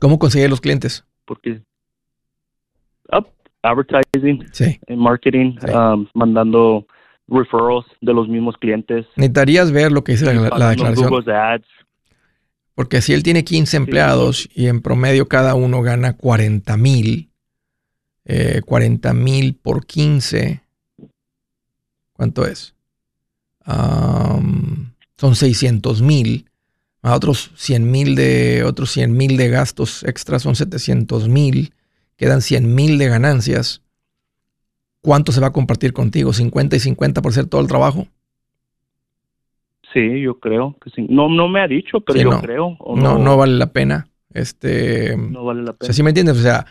¿Cómo 0.00 0.18
conseguir 0.18 0.50
los 0.50 0.60
clientes? 0.60 1.06
Porque 1.24 1.62
up, 3.10 3.26
advertising, 3.62 4.44
Sí. 4.52 4.78
en 4.86 4.98
marketing, 4.98 5.56
Sí. 5.60 5.70
um, 5.72 6.06
mandando 6.12 6.86
referrals 7.28 7.86
de 8.00 8.12
los 8.12 8.28
mismos 8.28 8.56
clientes. 8.56 9.06
Necesitarías 9.16 9.72
ver 9.72 9.92
lo 9.92 10.04
que 10.04 10.12
dice 10.12 10.26
la, 10.26 10.42
declaración. 10.42 10.94
Google 10.94 11.34
Ads. 11.34 11.66
Porque 12.74 13.00
si 13.00 13.14
él 13.14 13.22
tiene 13.22 13.42
15 13.42 13.76
empleados 13.78 14.48
y 14.54 14.66
en 14.66 14.82
promedio 14.82 15.28
cada 15.28 15.54
uno 15.54 15.80
gana 15.80 16.16
40 16.16 16.76
mil, 16.76 17.30
eh, 18.26 18.60
40 18.64 19.14
mil 19.14 19.54
por 19.54 19.86
15, 19.86 20.60
¿cuánto 22.12 22.46
es? 22.46 22.74
Son 23.64 25.34
600 25.34 26.02
mil. 26.02 26.50
A 27.02 27.14
otros 27.14 27.52
100 27.56 27.90
mil 27.90 28.14
de, 28.14 28.64
otros 28.64 28.90
100 28.92 29.16
mil 29.16 29.36
de 29.36 29.48
gastos 29.48 30.02
extras 30.02 30.42
son 30.42 30.54
700 30.54 31.28
mil. 31.28 31.72
Quedan 32.16 32.42
100 32.42 32.74
mil 32.74 32.98
de 32.98 33.08
ganancias. 33.08 33.82
¿Cuánto 35.06 35.30
se 35.30 35.40
va 35.40 35.46
a 35.46 35.52
compartir 35.52 35.92
contigo? 35.92 36.32
¿50 36.32 36.74
y 36.74 36.80
50 36.80 37.22
por 37.22 37.30
hacer 37.30 37.46
todo 37.46 37.60
el 37.60 37.68
trabajo? 37.68 38.08
Sí, 39.92 40.20
yo 40.20 40.40
creo 40.40 40.76
que 40.82 40.90
sí. 40.90 41.06
No, 41.08 41.28
no 41.28 41.46
me 41.48 41.60
ha 41.60 41.68
dicho, 41.68 42.00
pero 42.00 42.18
Sí, 42.18 42.24
yo 42.24 42.30
no. 42.30 42.40
creo. 42.40 42.76
o 42.80 42.96
No, 42.96 43.16
no 43.16 43.36
vale 43.36 43.52
la 43.56 43.68
pena. 43.72 44.08
Este, 44.34 45.16
no 45.16 45.44
vale 45.44 45.62
la 45.62 45.70
O 45.70 45.74
pena. 45.76 45.86
sea, 45.86 45.94
¿sí 45.94 46.02
me 46.02 46.10
entiendes? 46.10 46.36
O 46.36 46.42
sea, 46.42 46.66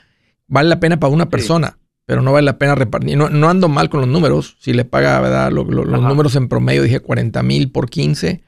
vale 0.48 0.68
la 0.68 0.82
pena 0.82 1.00
para 1.00 1.14
una 1.14 1.24
Sí. 1.24 1.30
persona, 1.30 1.78
pero 2.06 2.22
no 2.22 2.34
vale 2.34 2.44
la 2.44 2.58
pena 2.58 2.76
repartir. 2.76 3.16
No, 3.18 3.30
no 3.30 3.48
ando 3.50 3.70
mal 3.70 3.90
con 3.90 4.02
los 4.02 4.10
números. 4.10 4.58
Si 4.60 4.74
le 4.74 4.84
paga, 4.84 5.22
¿verdad? 5.22 5.50
Lo- 5.54 5.64
lo- 5.64 5.86
los 5.86 6.02
números 6.02 6.36
en 6.36 6.50
promedio, 6.50 6.84
dije 6.84 7.00
40 7.00 7.42
mil 7.42 7.72
por 7.72 7.90
15, 7.90 8.44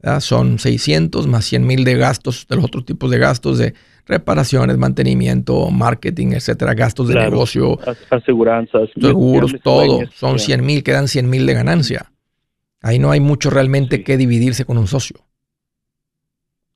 ¿verdad? 0.00 0.20
son 0.20 0.58
600 0.58 1.26
más 1.26 1.44
100 1.44 1.66
mil 1.66 1.84
de 1.84 1.96
gastos, 1.98 2.46
de 2.48 2.56
los 2.56 2.64
otros 2.64 2.86
tipos 2.86 3.10
de 3.10 3.18
gastos 3.18 3.58
de 3.58 3.74
reparaciones, 4.06 4.78
mantenimiento, 4.78 5.68
marketing, 5.70 6.28
etcétera, 6.32 6.74
gastos 6.74 7.08
de 7.08 7.14
Claro. 7.14 7.30
negocio, 7.30 7.78
As- 7.86 7.98
Aseguranzas. 8.10 8.88
seguros, 9.00 9.54
todo. 9.62 10.00
Son 10.14 10.36
ya. 10.38 10.44
100 10.44 10.64
mil, 10.64 10.82
quedan 10.84 11.08
100 11.08 11.28
mil 11.28 11.44
de 11.46 11.54
ganancia. 11.54 12.12
Ahí 12.82 12.98
no 12.98 13.10
hay 13.10 13.20
mucho 13.20 13.50
realmente 13.50 13.96
Sí. 13.96 14.04
que 14.04 14.16
dividirse 14.16 14.64
con 14.64 14.78
un 14.78 14.86
socio. 14.86 15.16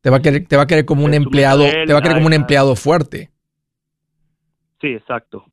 Te 0.01 0.11
va 0.11 0.16
a 0.16 0.23
querer, 0.23 0.47
te 0.47 0.57
va 0.57 0.62
a 0.62 0.66
querer 0.66 0.85
como 0.87 1.05
un 1.05 1.14
empleado, 1.14 1.64
te 1.64 1.93
va 1.93 1.99
a 1.99 2.03
querer 2.03 2.16
como 2.16 2.27
un 2.27 2.33
empleado 2.33 2.75
fuerte. 2.75 3.31
Sí, 4.81 4.88
exacto. 4.88 5.45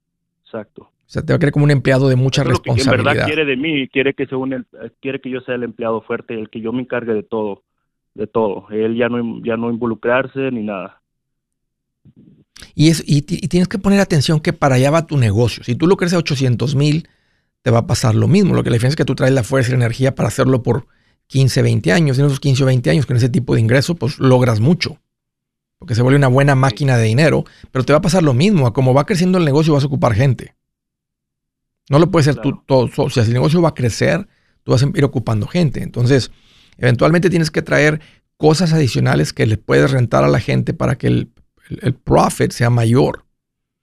Exacto. 0.46 0.84
O 0.84 1.10
sea, 1.10 1.22
te 1.22 1.34
va 1.34 1.36
a 1.36 1.40
querer 1.40 1.52
como 1.54 1.66
un 1.66 1.72
empleado 1.72 2.08
de 2.10 2.16
mucha 2.16 2.42
Eso 2.42 2.52
es 2.52 2.58
lo 2.58 2.64
que 2.64 2.70
en 2.72 2.76
responsabilidad. 2.78 3.14
verdad 3.14 3.26
quiere 3.28 3.46
de 3.46 3.58
mí, 3.58 3.88
quiere 3.90 4.14
que 4.14 4.26
sea 4.26 4.38
un, 4.38 4.54
em- 4.54 4.66
quiere 5.02 5.20
que 5.22 5.30
yo 5.30 5.42
sea 5.42 5.56
el 5.56 5.64
empleado 5.64 6.02
fuerte, 6.02 6.34
el 6.34 6.50
que 6.50 6.62
yo 6.62 6.72
me 6.72 6.82
encargue 6.82 7.14
de 7.14 7.24
todo, 7.24 7.64
de 8.14 8.28
todo. 8.28 8.68
Él 8.72 8.96
ya 8.96 9.10
no 9.10 9.42
ya 9.44 9.58
no 9.58 9.70
involucrarse 9.70 10.50
ni 10.52 10.64
nada. 10.64 11.02
Y, 12.76 12.90
es, 12.90 13.04
y, 13.06 13.22
ti- 13.24 13.40
y 13.42 13.48
tienes 13.48 13.68
que 13.68 13.80
poner 13.80 14.00
atención 14.00 14.40
que 14.40 14.54
para 14.54 14.76
allá 14.76 14.92
va 14.92 15.06
tu 15.08 15.18
negocio. 15.18 15.64
Si 15.64 15.76
tú 15.76 15.88
lo 15.88 15.98
crees 15.98 16.14
a 16.14 16.18
800 16.18 16.76
mil, 16.76 17.08
te 17.62 17.72
va 17.72 17.80
a 17.80 17.88
pasar 17.88 18.16
lo 18.16 18.28
mismo. 18.28 18.54
Lo 18.54 18.64
que 18.64 18.70
la 18.70 18.76
diferencia 18.76 18.94
es 18.94 18.98
que 18.98 19.06
tú 19.06 19.16
traes 19.16 19.34
la 19.34 19.44
fuerza 19.44 19.70
y 19.70 19.72
la 19.74 19.78
energía 19.78 20.16
para 20.16 20.30
hacerlo 20.30 20.64
por 20.64 20.88
15, 21.28 21.62
20 21.62 21.92
años. 21.92 22.18
En 22.20 22.26
esos 22.26 22.40
15 22.40 22.64
o 22.64 22.66
20 22.68 22.90
años, 22.90 23.06
con 23.06 23.18
ese 23.18 23.30
tipo 23.30 23.54
de 23.56 23.62
ingreso, 23.62 23.96
pues 23.96 24.20
logras 24.20 24.60
mucho. 24.60 25.00
Porque 25.80 25.94
se 25.94 26.02
vuelve 26.02 26.18
una 26.18 26.28
buena 26.30 26.56
máquina 26.56 26.98
de 26.98 27.04
dinero. 27.06 27.46
Pero 27.72 27.86
te 27.86 27.94
va 27.94 28.00
a 28.00 28.02
pasar 28.02 28.24
lo 28.24 28.34
mismo. 28.34 28.66
A 28.68 28.74
como 28.74 28.94
va 28.94 29.06
creciendo 29.06 29.38
el 29.38 29.46
negocio, 29.46 29.74
vas 29.74 29.84
a 29.84 29.88
ocupar 29.88 30.14
gente. 30.14 30.56
No 31.90 32.00
lo 32.00 32.10
puedes 32.12 32.28
hacer 32.28 32.42
tú 32.42 32.62
todo. 32.66 32.90
O 32.98 33.10
sea, 33.10 33.24
si 33.24 33.30
el 33.30 33.34
negocio 33.36 33.62
va 33.62 33.70
a 33.70 33.74
crecer, 33.74 34.28
tú 34.64 34.72
vas 34.72 34.84
a 34.84 34.88
ir 34.94 35.04
ocupando 35.06 35.48
gente. 35.48 35.84
Entonces, 35.84 36.32
eventualmente 36.78 37.30
tienes 37.30 37.52
que 37.52 37.62
traer 37.62 38.02
cosas 38.38 38.74
adicionales 38.74 39.34
que 39.34 39.46
le 39.46 39.58
puedes 39.58 39.92
rentar 39.92 40.24
a 40.24 40.28
la 40.28 40.40
gente 40.40 40.74
para 40.74 40.98
que 40.98 41.08
el, 41.08 41.32
el, 41.82 41.94
profit 41.94 42.52
sea 42.52 42.70
mayor. 42.70 43.26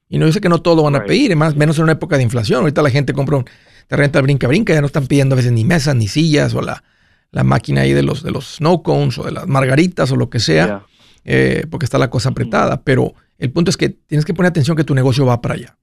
Y 0.09 0.19
no 0.19 0.27
dice 0.27 0.41
que 0.41 0.49
no 0.49 0.61
todo 0.61 0.77
lo 0.77 0.83
van 0.83 0.97
a 0.97 1.05
pedir, 1.05 1.35
más 1.35 1.57
menos 1.57 1.79
en 1.79 1.85
una 1.85 1.93
época 1.93 2.17
de 2.17 2.23
inflación. 2.23 2.61
Ahorita 2.61 2.83
la 2.83 2.91
gente 2.91 3.13
compra 3.13 3.39
un, 3.39 3.45
te 3.89 3.97
renta 3.97 4.21
brinca 4.21 4.47
brinca, 4.47 4.73
ya 4.73 4.81
no 4.81 4.87
están 4.87 5.07
pidiendo 5.07 5.35
a 5.35 5.37
veces 5.37 5.53
ni 5.53 5.65
mesas 5.65 5.97
ni 5.97 6.09
sillas 6.09 6.55
o 6.55 6.63
la, 6.63 6.85
la 7.31 7.43
máquina 7.45 7.83
ahí 7.83 7.93
de 7.93 8.03
los, 8.03 8.23
de 8.23 8.31
los 8.31 8.57
snow 8.57 8.83
cones 8.83 9.19
o 9.19 9.25
de 9.25 9.33
las 9.33 9.47
margaritas 9.49 10.11
o 10.13 10.17
lo 10.17 10.31
que 10.31 10.41
sea, 10.41 10.85
eh, 11.25 11.67
porque 11.71 11.85
está 11.85 11.99
la 11.99 12.11
cosa 12.11 12.29
apretada. 12.31 12.83
Pero 12.83 13.15
el 13.39 13.51
punto 13.51 13.71
es 13.71 13.77
que 13.77 13.89
tienes 13.89 14.25
que 14.25 14.35
poner 14.35 14.51
atención 14.51 14.77
que 14.77 14.85
tu 14.85 14.95
negocio 14.95 15.27
va 15.27 15.41
para 15.41 15.55
allá. 15.55 15.79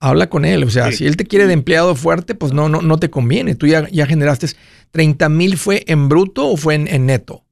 Habla 0.00 0.28
con 0.28 0.44
él, 0.44 0.64
o 0.64 0.70
sea, 0.70 0.90
Sí. 0.90 0.98
si 0.98 1.06
él 1.06 1.16
te 1.16 1.24
quiere 1.24 1.46
de 1.46 1.52
empleado 1.54 1.94
fuerte, 1.94 2.34
pues 2.34 2.52
no, 2.52 2.68
no, 2.68 2.82
no 2.82 2.98
te 2.98 3.08
conviene. 3.08 3.54
Tú 3.54 3.66
ya, 3.66 3.88
ya 3.90 4.06
generaste 4.06 4.48
30 4.90 5.28
mil, 5.28 5.56
¿fue 5.56 5.84
en 5.86 6.08
bruto 6.08 6.48
o 6.48 6.56
fue 6.56 6.74
en, 6.74 6.88
en 6.88 7.06
neto? 7.06 7.44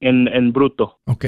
En, 0.00 0.28
en 0.28 0.52
bruto. 0.52 0.98
Ok. 1.04 1.26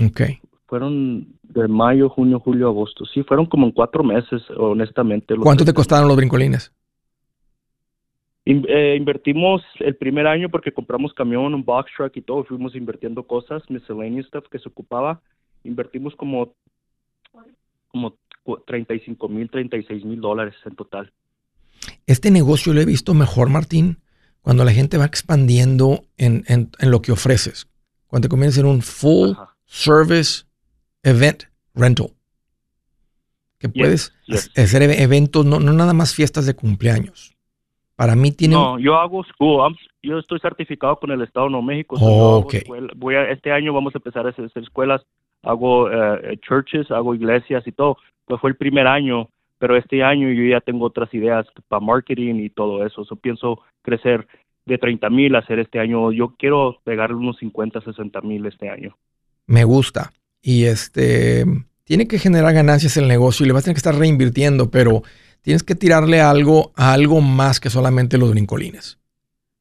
Ok. 0.00 0.20
Fueron 0.66 1.26
de 1.42 1.68
mayo, 1.68 2.08
junio, 2.08 2.40
julio, 2.40 2.68
agosto. 2.68 3.04
Sí, 3.04 3.22
fueron 3.24 3.46
como 3.46 3.66
en 3.66 3.72
cuatro 3.72 4.02
meses, 4.02 4.42
honestamente. 4.56 5.34
¿Cuánto 5.36 5.64
te 5.64 5.74
costaron 5.74 6.08
los 6.08 6.16
brincolines? 6.16 6.72
In- 8.44 8.66
eh, 8.68 8.96
invertimos 8.96 9.62
el 9.78 9.94
primer 9.96 10.26
año 10.26 10.48
porque 10.48 10.72
compramos 10.72 11.12
camión, 11.14 11.54
un 11.54 11.64
box 11.64 11.90
truck 11.96 12.16
y 12.16 12.22
todo. 12.22 12.44
Fuimos 12.44 12.74
invirtiendo 12.74 13.24
cosas, 13.26 13.62
miscellaneous 13.68 14.26
stuff 14.26 14.46
que 14.50 14.58
se 14.58 14.68
ocupaba. 14.68 15.20
Invertimos 15.62 16.16
como, 16.16 16.54
como 17.88 18.16
cu- 18.42 18.58
35 18.66 19.28
mil, 19.28 19.48
36 19.50 20.04
mil 20.04 20.20
dólares 20.20 20.54
en 20.64 20.74
total. 20.74 21.12
Este 22.06 22.30
negocio 22.30 22.72
lo 22.72 22.80
he 22.80 22.84
visto 22.86 23.14
mejor, 23.14 23.48
Martín, 23.48 23.98
cuando 24.40 24.64
la 24.64 24.72
gente 24.72 24.98
va 24.98 25.04
expandiendo 25.04 26.02
en, 26.16 26.44
en- 26.48 26.70
en 26.80 26.90
lo 26.90 27.00
que 27.02 27.12
ofreces. 27.12 27.68
Cuando 28.08 28.26
te 28.26 28.30
conviertes 28.30 28.58
en 28.58 28.66
un 28.66 28.82
full 28.82 29.30
Ajá. 29.32 29.51
Service 29.72 30.44
event 31.02 31.44
rental. 31.74 32.10
Que 33.58 33.68
puedes 33.68 34.12
yes. 34.26 34.50
hacer 34.56 34.82
e- 34.82 35.02
eventos, 35.02 35.46
no, 35.46 35.60
no 35.60 35.72
nada 35.72 35.94
más 35.94 36.14
fiestas 36.14 36.46
de 36.46 36.54
cumpleaños. 36.54 37.34
Para 37.96 38.14
mí 38.14 38.32
tiene... 38.32 38.54
No, 38.54 38.78
yo 38.78 38.96
hago 38.96 39.24
school. 39.24 39.76
Yo 40.02 40.18
estoy 40.18 40.40
certificado 40.40 40.96
con 40.96 41.10
el 41.10 41.22
Estado 41.22 41.46
de 41.46 41.52
Nuevo 41.52 41.66
México. 41.66 41.96
Oh, 42.00 42.46
voy 42.96 43.14
a, 43.14 43.30
este 43.30 43.52
año 43.52 43.72
vamos 43.72 43.94
a 43.94 43.98
empezar 43.98 44.26
a 44.26 44.30
hacer, 44.30 44.50
escuelas. 44.56 45.02
Hago 45.42 45.90
eh, 45.90 46.38
churches, 46.42 46.90
hago 46.90 47.14
iglesias 47.14 47.66
y 47.66 47.72
todo. 47.72 47.96
Pues 48.26 48.40
fue 48.40 48.50
el 48.50 48.56
primer 48.56 48.86
año, 48.86 49.28
pero 49.58 49.76
este 49.76 50.02
año 50.02 50.30
yo 50.30 50.44
ya 50.44 50.60
tengo 50.60 50.86
otras 50.86 51.12
ideas 51.14 51.46
para 51.68 51.80
marketing 51.80 52.36
y 52.36 52.50
todo 52.50 52.84
eso. 52.84 53.04
So 53.04 53.16
pienso 53.16 53.60
crecer 53.82 54.26
de 54.66 54.78
30 54.78 55.08
mil 55.10 55.34
a 55.36 55.38
hacer 55.38 55.60
este 55.60 55.78
año. 55.78 56.10
Yo 56.12 56.34
quiero 56.36 56.78
pegarle 56.84 57.16
unos 57.16 57.38
50, 57.38 57.80
60 57.80 58.20
mil 58.22 58.44
este 58.46 58.68
año. 58.68 58.96
Me 59.52 59.64
gusta. 59.64 60.14
Y 60.40 60.64
este 60.64 61.44
tiene 61.84 62.08
que 62.08 62.18
generar 62.18 62.54
ganancias 62.54 62.96
el 62.96 63.06
negocio 63.06 63.44
y 63.44 63.48
le 63.48 63.52
vas 63.52 63.62
a 63.62 63.64
tener 63.64 63.74
que 63.74 63.80
estar 63.80 63.94
reinvirtiendo, 63.94 64.70
pero 64.70 65.02
tienes 65.42 65.62
que 65.62 65.74
tirarle 65.74 66.22
algo 66.22 66.72
a 66.74 66.94
algo 66.94 67.20
más 67.20 67.60
que 67.60 67.68
solamente 67.68 68.16
los 68.16 68.30
brincolines. 68.30 68.98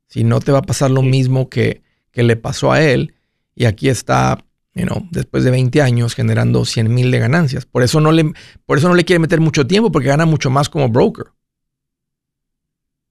Si 0.08 0.24
no 0.24 0.40
te 0.40 0.54
va 0.54 0.60
a 0.60 0.64
pasar 0.64 0.92
lo 0.92 1.02
mismo 1.02 1.50
que, 1.50 1.82
que 2.12 2.24
le 2.24 2.38
pasó 2.38 2.72
a 2.72 2.82
él. 2.82 3.16
Y 3.54 3.66
aquí 3.66 3.90
está, 3.90 4.38
you 4.74 4.86
know, 4.86 5.06
después 5.12 5.44
de 5.44 5.52
20 5.52 5.82
años 5.82 6.16
generando 6.16 6.64
100 6.64 6.94
mil 6.94 7.12
de 7.12 7.20
ganancias. 7.20 7.66
Por 7.66 7.84
eso, 7.84 8.00
no 8.00 8.14
le, 8.14 8.32
por 8.66 8.78
eso 8.78 8.88
no 8.88 8.96
le 8.96 9.04
quiere 9.04 9.20
meter 9.20 9.42
mucho 9.42 9.68
tiempo, 9.68 9.92
porque 9.92 10.08
gana 10.08 10.26
mucho 10.26 10.50
más 10.50 10.70
como 10.70 10.88
broker. 10.88 11.26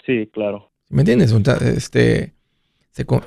Sí, 0.06 0.30
claro. 0.32 0.72
¿Me 0.88 1.02
entiendes? 1.02 1.30
Este, 1.60 2.32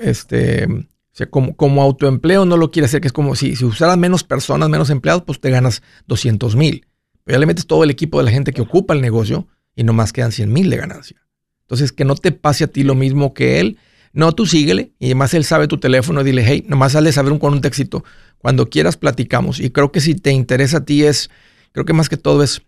este, 0.02 0.86
o 1.14 1.16
sea, 1.16 1.30
como, 1.30 1.56
como 1.56 1.84
autoempleo 1.84 2.44
no 2.44 2.58
lo 2.58 2.72
quiere 2.72 2.88
hacer, 2.88 3.00
que 3.00 3.06
es 3.06 3.14
como 3.14 3.36
si, 3.36 3.56
si 3.56 3.66
usaras 3.66 4.00
menos 4.00 4.24
personas, 4.24 4.68
menos 4.68 4.90
empleados, 4.90 5.22
pues 5.24 5.40
te 5.40 5.52
ganas 5.52 5.84
200 6.08 6.56
mil. 6.56 6.88
Pero 7.24 7.36
ya 7.36 7.40
le 7.40 7.46
metes 7.46 7.68
todo 7.68 7.84
el 7.84 7.92
equipo 7.92 8.18
de 8.18 8.26
la 8.26 8.32
gente 8.32 8.52
que 8.52 8.64
ocupa 8.64 8.96
el 8.96 9.02
negocio 9.02 9.48
y 9.76 9.84
nomás 9.84 10.12
quedan 10.12 10.32
100 10.32 10.52
mil 10.52 10.72
de 10.72 10.78
ganancia. 10.78 11.24
Entonces, 11.62 11.92
que 11.92 12.04
no 12.04 12.16
te 12.16 12.32
pase 12.32 12.64
a 12.64 12.68
ti 12.68 12.82
lo 12.82 12.96
mismo 12.96 13.36
que 13.36 13.60
él. 13.60 13.78
No, 14.12 14.32
tú 14.32 14.48
síguele 14.48 14.92
y 14.98 15.06
además 15.06 15.36
él 15.36 15.44
sabe 15.44 15.68
tu 15.68 15.80
teléfono. 15.80 16.24
Dile, 16.24 16.44
hey, 16.44 16.66
nomás 16.68 16.96
a 16.96 17.12
saber 17.12 17.32
un, 17.32 17.38
con 17.38 17.54
un 17.54 17.62
textito. 17.62 18.04
Cuando 18.40 18.72
quieras 18.72 18.98
platicamos. 18.98 19.60
Y 19.60 19.70
creo 19.70 19.92
que 19.92 20.02
si 20.02 20.16
te 20.16 20.32
interesa 20.32 20.78
a 20.78 20.86
ti 20.86 21.04
es, 21.04 21.30
creo 21.74 21.86
que 21.86 21.94
más 21.94 22.10
que 22.10 22.18
todo 22.18 22.42
es, 22.42 22.64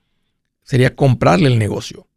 sería 0.62 0.96
comprarle 0.96 1.48
el 1.48 1.58
negocio. 1.58 2.08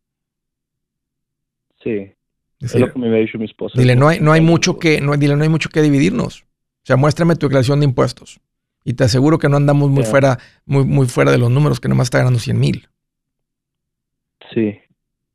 Sí. 1.83 2.12
Es 2.61 2.75
lo 2.75 2.92
que 2.92 2.99
me 2.99 3.07
había 3.09 3.21
dicho 3.21 3.38
mi 3.38 3.44
esposa. 3.44 3.79
Dile, 3.79 3.94
no 3.94 4.09
hay, 4.09 4.21
no 4.21 4.33
hay 4.33 4.40
mucho 4.40 4.79
que, 4.79 5.01
no, 5.01 5.16
dile, 5.16 5.37
no 5.37 5.42
hay 5.42 5.49
mucho 5.49 5.68
que 5.68 5.83
dividirnos. 5.83 6.40
O 6.40 6.87
sea, 6.88 6.97
muéstrame 6.97 7.37
tu 7.37 7.47
declaración 7.47 7.81
de 7.81 7.85
impuestos. 7.85 8.40
Y 8.85 8.94
te 8.94 9.05
aseguro 9.05 9.38
que 9.38 9.49
no 9.49 9.57
andamos 9.57 9.90
muy 9.90 10.05
fuera, 10.05 10.38
muy, 10.64 10.85
muy 10.85 11.07
fuera 11.07 11.31
de 11.31 11.38
los 11.38 11.51
números, 11.51 11.81
que 11.81 11.88
nomás 11.88 12.07
está 12.07 12.18
ganando 12.18 12.38
100 12.38 12.59
mil. 12.59 12.88
Sí. 14.55 14.79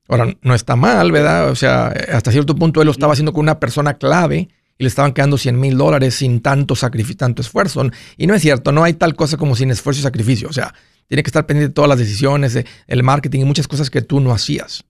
Ahora, 0.08 0.36
no 0.42 0.54
está 0.54 0.76
mal, 0.76 1.12
¿verdad? 1.12 1.50
O 1.50 1.56
sea, 1.56 1.88
hasta 2.12 2.32
cierto 2.32 2.56
punto 2.56 2.82
él 2.82 2.86
lo 2.86 2.92
estaba 2.92 3.14
haciendo 3.14 3.32
con 3.32 3.42
una 3.42 3.60
persona 3.60 3.94
clave 3.94 4.50
y 4.78 4.84
le 4.84 4.88
estaban 4.88 5.14
quedando 5.14 5.38
100 5.38 5.60
mil 5.60 5.78
dólares 5.78 6.16
sin 6.16 6.42
tanto 6.42 6.76
sacrificio, 6.76 7.18
tanto 7.18 7.42
esfuerzo. 7.42 7.86
Y 8.18 8.28
no 8.28 8.34
es 8.34 8.42
cierto, 8.42 8.72
no 8.72 8.84
hay 8.84 8.94
tal 8.94 9.16
cosa 9.16 9.38
como 9.38 9.56
sin 9.56 9.72
esfuerzo 9.72 10.00
y 10.00 10.04
sacrificio. 10.04 10.50
O 10.50 10.54
sea, 10.54 10.74
tiene 11.08 11.24
que 11.24 11.28
estar 11.28 11.46
pendiente 11.46 11.70
de 11.70 11.74
todas 11.74 11.90
las 11.90 12.00
decisiones, 12.00 12.58
el 12.88 13.04
marketing 13.04 13.42
y 13.42 13.46
muchas 13.46 13.68
cosas 13.68 13.90
que 13.90 14.02
tú 14.02 14.20
no 14.20 14.32
hacías. 14.34 14.86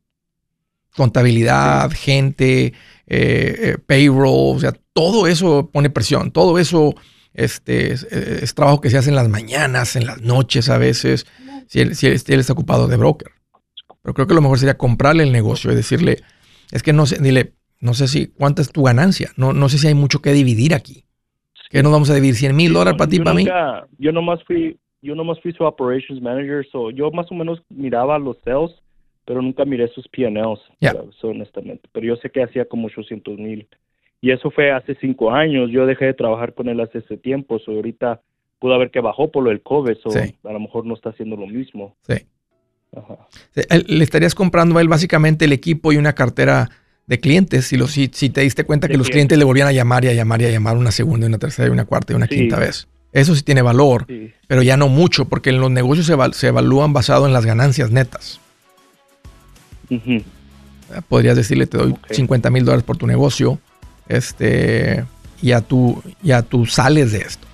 Contabilidad, 0.96 1.92
gente, 1.92 2.68
eh, 2.68 2.74
eh, 3.08 3.78
payroll, 3.86 4.58
o 4.58 4.60
sea, 4.60 4.74
todo 4.94 5.28
eso 5.28 5.70
pone 5.72 5.90
presión, 5.90 6.32
todo 6.32 6.60
eso 6.60 6.94
este, 7.34 7.94
es, 7.94 8.56
trabajo 8.56 8.80
que 8.80 8.90
se 8.90 8.98
hace 8.98 9.10
en 9.10 9.16
las 9.16 9.28
mañanas, 9.28 9.96
en 9.96 10.06
las 10.06 10.22
noches 10.22 10.70
a 10.70 10.78
veces, 10.78 11.26
si 11.68 11.82
él, 11.82 11.96
si 11.96 12.08
él 12.08 12.40
está 12.40 12.54
ocupado 12.54 12.88
de 12.88 12.98
broker. 12.98 13.32
Pero 14.04 14.14
creo 14.14 14.28
que 14.28 14.34
lo 14.34 14.42
mejor 14.42 14.60
sería 14.60 14.78
comprarle 14.78 15.24
el 15.24 15.32
negocio 15.32 15.72
y 15.72 15.76
decirle, 15.76 16.20
es 16.72 16.84
que 16.84 16.94
no 16.94 17.06
sé, 17.06 17.22
dile, 17.22 17.54
no 17.80 17.94
sé 17.94 18.08
si, 18.08 18.28
¿cuánta 18.28 18.62
es 18.62 18.72
tu 18.72 18.84
ganancia? 18.84 19.32
No, 19.38 19.54
no 19.54 19.70
sé 19.70 19.78
si 19.78 19.88
hay 19.88 19.94
mucho 19.94 20.22
que 20.22 20.34
dividir 20.34 20.74
aquí. 20.74 21.06
¿Qué 21.70 21.82
nos 21.82 21.92
vamos 21.92 22.10
a 22.10 22.16
dividir? 22.16 22.36
¿100 22.36 22.54
mil 22.54 22.72
dólares 22.72 22.98
para 22.98 23.10
ti, 23.10 23.20
para 23.20 23.34
mí? 23.34 23.48
Yo 23.98 24.12
nomás 24.12 24.44
fui, 24.46 24.78
yo 25.02 25.16
nomás 25.16 25.40
fui 25.42 25.54
su 25.54 25.64
operations 25.64 26.22
manager, 26.22 26.66
so 26.72 26.92
yo 26.92 27.10
más 27.12 27.32
o 27.32 27.36
menos 27.36 27.60
miraba 27.70 28.20
los 28.20 28.38
sales, 28.44 28.72
pero 29.26 29.42
nunca 29.42 29.66
miré 29.66 29.88
sus 29.90 30.08
P&Ls, 30.08 30.60
honestamente. 31.22 31.90
Pero 31.92 32.06
yo 32.06 32.16
sé 32.18 32.30
que 32.30 32.44
hacía 32.44 32.66
como 32.66 32.88
800 32.88 33.38
mil. 33.38 33.68
Y 34.22 34.32
eso 34.32 34.52
fue 34.52 34.72
hace 34.72 34.96
cinco 35.02 35.32
años. 35.32 35.70
Yo 35.72 35.86
dejé 35.86 36.06
de 36.06 36.14
trabajar 36.14 36.54
con 36.54 36.70
él 36.70 36.80
hace 36.80 37.00
ese 37.00 37.18
tiempo, 37.18 37.60
so 37.60 37.72
ahorita 37.72 38.22
pudo 38.60 38.74
haber 38.76 38.92
que 38.92 39.02
bajó 39.02 39.32
por 39.32 39.44
lo 39.44 39.50
del 39.50 39.62
COVID, 39.62 39.96
so 39.98 40.10
a 40.10 40.54
lo 40.54 40.60
mejor 40.60 40.86
no 40.86 40.94
está 40.94 41.10
haciendo 41.10 41.36
lo 41.36 41.48
mismo. 41.48 41.96
Sí. 42.08 42.16
Le 43.86 44.04
estarías 44.04 44.36
comprando 44.36 44.78
a 44.78 44.82
él 44.82 44.88
básicamente 44.88 45.46
el 45.46 45.52
equipo 45.52 45.92
y 45.92 45.98
una 45.98 46.14
cartera 46.14 46.70
de 47.06 47.20
clientes. 47.20 47.66
Si, 47.66 47.78
lo, 47.78 47.88
si, 47.88 48.08
te 48.08 48.42
diste 48.42 48.64
cuenta 48.64 48.88
que 48.88 48.98
los 48.98 49.10
clientes. 49.10 49.38
le 49.38 49.44
volvían 49.44 49.68
a 49.68 49.72
llamar 49.72 50.06
y 50.06 50.10
a 50.10 50.14
llamar 50.14 50.42
y 50.42 50.46
a 50.46 50.52
llamar 50.52 50.78
una 50.78 50.92
segunda, 50.92 51.28
una 51.28 51.40
tercera, 51.40 51.68
y 51.68 51.72
una 51.72 51.86
cuarta 51.86 52.14
y 52.14 52.16
una 52.16 52.28
quinta 52.28 52.60
vez. 52.60 52.88
Eso 53.12 53.36
sí 53.36 53.44
tiene 53.44 53.62
valor, 53.62 54.08
pero 54.48 54.64
ya 54.64 54.76
no 54.76 54.88
mucho, 54.88 55.26
porque 55.26 55.52
en 55.52 55.60
los 55.60 55.70
negocios 55.70 56.08
se, 56.34 56.48
evalúan 56.48 56.94
basado 56.94 57.28
en 57.28 57.34
las 57.34 57.46
ganancias 57.46 57.92
netas. 57.92 58.40
Podrías 61.08 61.36
decirle, 61.36 61.66
te 61.66 61.78
doy 61.78 61.96
50 62.10 62.50
mil 62.50 62.66
dólares 62.66 62.84
por 62.84 62.98
tu 62.98 63.08
negocio, 63.08 63.60
este, 64.08 65.06
ya 65.42 65.62
tú, 65.62 66.02
ya 66.22 66.42
tú 66.42 66.66
sales 66.66 67.12
de 67.12 67.20
esto. 67.20 67.48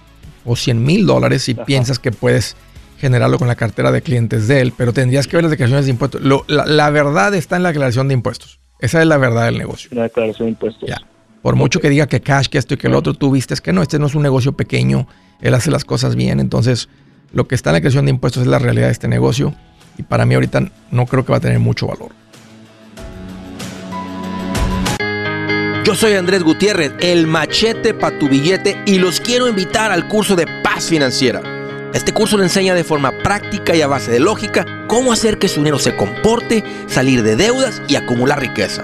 O 0.46 0.56
100 0.56 0.84
mil 0.84 1.06
dólares 1.06 1.44
si 1.44 1.54
piensas 1.54 2.00
que 2.00 2.12
puedes 2.12 2.56
generarlo 2.98 3.38
con 3.40 3.48
la 3.48 3.56
cartera 3.56 3.92
de 3.92 4.02
clientes 4.02 4.48
de 4.48 4.62
él, 4.62 4.74
pero 4.76 4.94
tendrías 4.94 5.28
que 5.28 5.38
ver 5.38 5.44
las 5.44 5.52
declaraciones 5.52 5.86
de 5.86 5.92
impuestos. 5.92 6.22
la, 6.48 6.90
verdad 6.90 7.34
está 7.34 7.56
en 7.56 7.64
la 7.64 7.70
declaración 7.70 8.08
de 8.08 8.14
impuestos. 8.14 8.60
Esa 8.80 9.02
es 9.02 9.08
la 9.08 9.18
verdad 9.18 9.46
del 9.46 9.58
negocio. 9.58 9.90
La 9.94 10.04
declaración 10.04 10.48
de 10.48 10.50
impuestos. 10.52 10.90
Por 11.42 11.56
mucho 11.56 11.80
que 11.80 11.90
diga 11.90 12.08
que 12.08 12.20
cash, 12.20 12.48
que 12.48 12.58
esto 12.58 12.74
y 12.74 12.78
que 12.78 12.88
el 12.88 12.96
otro, 12.96 13.14
tú 13.14 13.32
viste 13.32 13.56
que 13.56 13.72
no, 13.72 13.82
este 13.82 13.98
no 14.00 14.08
es 14.08 14.16
un 14.16 14.24
negocio 14.24 14.54
pequeño, 14.54 15.08
él 15.42 15.54
hace 15.54 15.72
las 15.72 15.86
cosas 15.86 16.16
bien. 16.16 16.42
Entonces, 16.42 16.90
lo 17.32 17.48
que 17.48 17.56
está 17.56 17.70
en 17.70 17.74
la 17.74 17.78
declaración 17.78 18.06
de 18.06 18.12
impuestos 18.12 18.44
es 18.44 18.48
la 18.48 18.60
realidad 18.60 18.88
de 18.88 18.92
este 18.92 19.08
negocio 19.08 19.56
y 19.98 20.04
para 20.04 20.26
mí 20.26 20.36
ahorita 20.36 20.70
no 20.92 21.06
creo 21.06 21.26
que 21.26 21.32
va 21.32 21.38
a 21.38 21.42
tener 21.42 21.60
mucho 21.60 21.88
valor. 21.88 22.12
Yo 25.90 25.96
soy 25.96 26.14
Andrés 26.14 26.44
Gutiérrez, 26.44 26.92
el 27.00 27.26
machete 27.26 27.96
para 27.96 28.20
tu 28.20 28.30
billete 28.30 28.80
y 28.86 29.00
los 29.00 29.20
quiero 29.20 29.48
invitar 29.48 29.92
al 29.92 30.08
curso 30.08 30.36
de 30.36 30.46
paz 30.62 30.86
financiera. 30.86 31.42
Este 31.96 32.14
curso 32.14 32.38
le 32.38 32.44
enseña 32.44 32.76
de 32.76 32.84
forma 32.84 33.12
práctica 33.24 33.76
y 33.76 33.82
a 33.82 33.88
base 33.88 34.12
de 34.12 34.20
lógica 34.20 34.68
cómo 34.88 35.12
hacer 35.12 35.40
que 35.40 35.48
su 35.48 35.62
dinero 35.62 35.80
se 35.80 35.96
comporte, 35.96 36.64
salir 36.86 37.24
de 37.24 37.36
deudas 37.36 37.82
y 37.88 37.96
acumular 37.96 38.40
riqueza. 38.40 38.84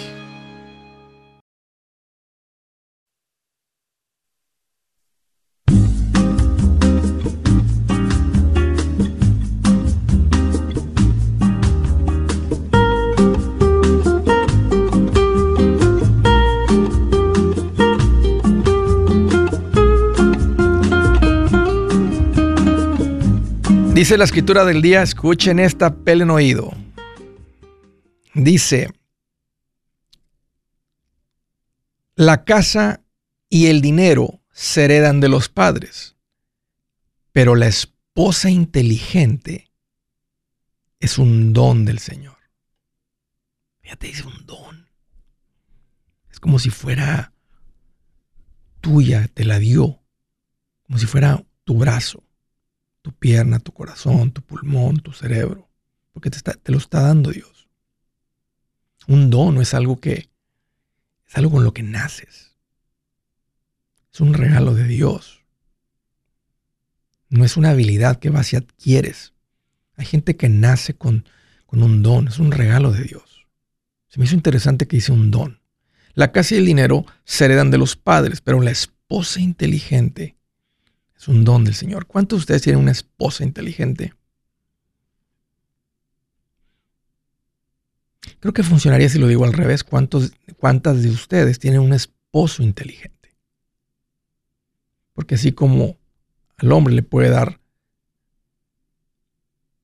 La 24.17 24.25
escritura 24.25 24.65
del 24.65 24.81
día, 24.81 25.01
escuchen 25.01 25.57
esta 25.57 25.95
pele 25.95 26.23
en 26.23 26.31
oído. 26.31 26.73
Dice, 28.33 28.93
la 32.15 32.43
casa 32.43 33.01
y 33.49 33.67
el 33.67 33.79
dinero 33.79 34.41
se 34.51 34.83
heredan 34.83 35.21
de 35.21 35.29
los 35.29 35.47
padres, 35.47 36.17
pero 37.31 37.55
la 37.55 37.67
esposa 37.67 38.49
inteligente 38.49 39.71
es 40.99 41.17
un 41.17 41.53
don 41.53 41.85
del 41.85 41.99
Señor. 41.99 42.37
Fíjate, 43.79 44.07
dice 44.07 44.23
un 44.23 44.45
don. 44.45 44.89
Es 46.29 46.41
como 46.41 46.59
si 46.59 46.69
fuera 46.69 47.33
tuya, 48.81 49.29
te 49.29 49.45
la 49.45 49.57
dio, 49.57 50.03
como 50.83 50.99
si 50.99 51.05
fuera 51.05 51.45
tu 51.63 51.77
brazo 51.77 52.25
tu 53.01 53.11
pierna, 53.13 53.59
tu 53.59 53.71
corazón, 53.73 54.31
tu 54.31 54.41
pulmón, 54.41 54.99
tu 54.99 55.11
cerebro, 55.11 55.69
porque 56.13 56.29
te, 56.29 56.71
lo 56.71 56.77
está 56.77 57.01
dando 57.01 57.31
Dios. 57.31 57.69
Un 59.07 59.29
don 59.29 59.55
no 59.55 59.61
es 59.61 59.73
algo 59.73 59.99
que, 59.99 60.29
es 61.27 61.37
algo 61.37 61.51
con 61.51 61.63
lo 61.63 61.73
que 61.73 61.83
naces. 61.83 62.55
Es 64.13 64.19
un 64.19 64.33
regalo 64.33 64.75
de 64.75 64.85
Dios. 64.85 65.41
No 67.29 67.45
es 67.45 67.57
una 67.57 67.71
habilidad 67.71 68.19
que 68.19 68.29
vas 68.29 68.53
y 68.53 68.57
adquieres. 68.57 69.33
Hay 69.95 70.05
gente 70.05 70.35
que 70.35 70.49
nace 70.49 70.93
con, 70.93 71.25
con 71.65 71.81
un 71.81 72.03
don, 72.03 72.27
es 72.27 72.39
un 72.39 72.51
regalo 72.51 72.91
de 72.91 73.03
Dios. 73.03 73.47
Se 74.09 74.19
me 74.19 74.25
hizo 74.25 74.35
interesante 74.35 74.87
que 74.87 74.97
dice 74.97 75.13
un 75.13 75.31
don. 75.31 75.61
La 76.13 76.33
casa 76.33 76.55
y 76.55 76.57
el 76.57 76.65
dinero 76.65 77.05
se 77.23 77.45
heredan 77.45 77.71
de 77.71 77.77
los 77.77 77.95
padres, 77.95 78.41
pero 78.41 78.59
la 78.59 78.71
esposa 78.71 79.39
inteligente 79.39 80.35
es 81.21 81.27
un 81.27 81.43
don 81.43 81.63
del 81.63 81.75
Señor. 81.75 82.07
¿Cuántos 82.07 82.39
de 82.39 82.41
ustedes 82.41 82.61
tienen 82.63 82.81
una 82.81 82.91
esposa 82.91 83.43
inteligente? 83.43 84.15
Creo 88.39 88.53
que 88.53 88.63
funcionaría 88.63 89.07
si 89.07 89.19
lo 89.19 89.27
digo 89.27 89.45
al 89.45 89.53
revés. 89.53 89.83
¿Cuántos, 89.83 90.33
¿Cuántas 90.57 91.03
de 91.03 91.11
ustedes 91.11 91.59
tienen 91.59 91.81
un 91.81 91.93
esposo 91.93 92.63
inteligente? 92.63 93.35
Porque 95.13 95.35
así 95.35 95.51
como 95.51 95.99
al 96.57 96.71
hombre 96.71 96.95
le 96.95 97.03
puede 97.03 97.29
dar 97.29 97.59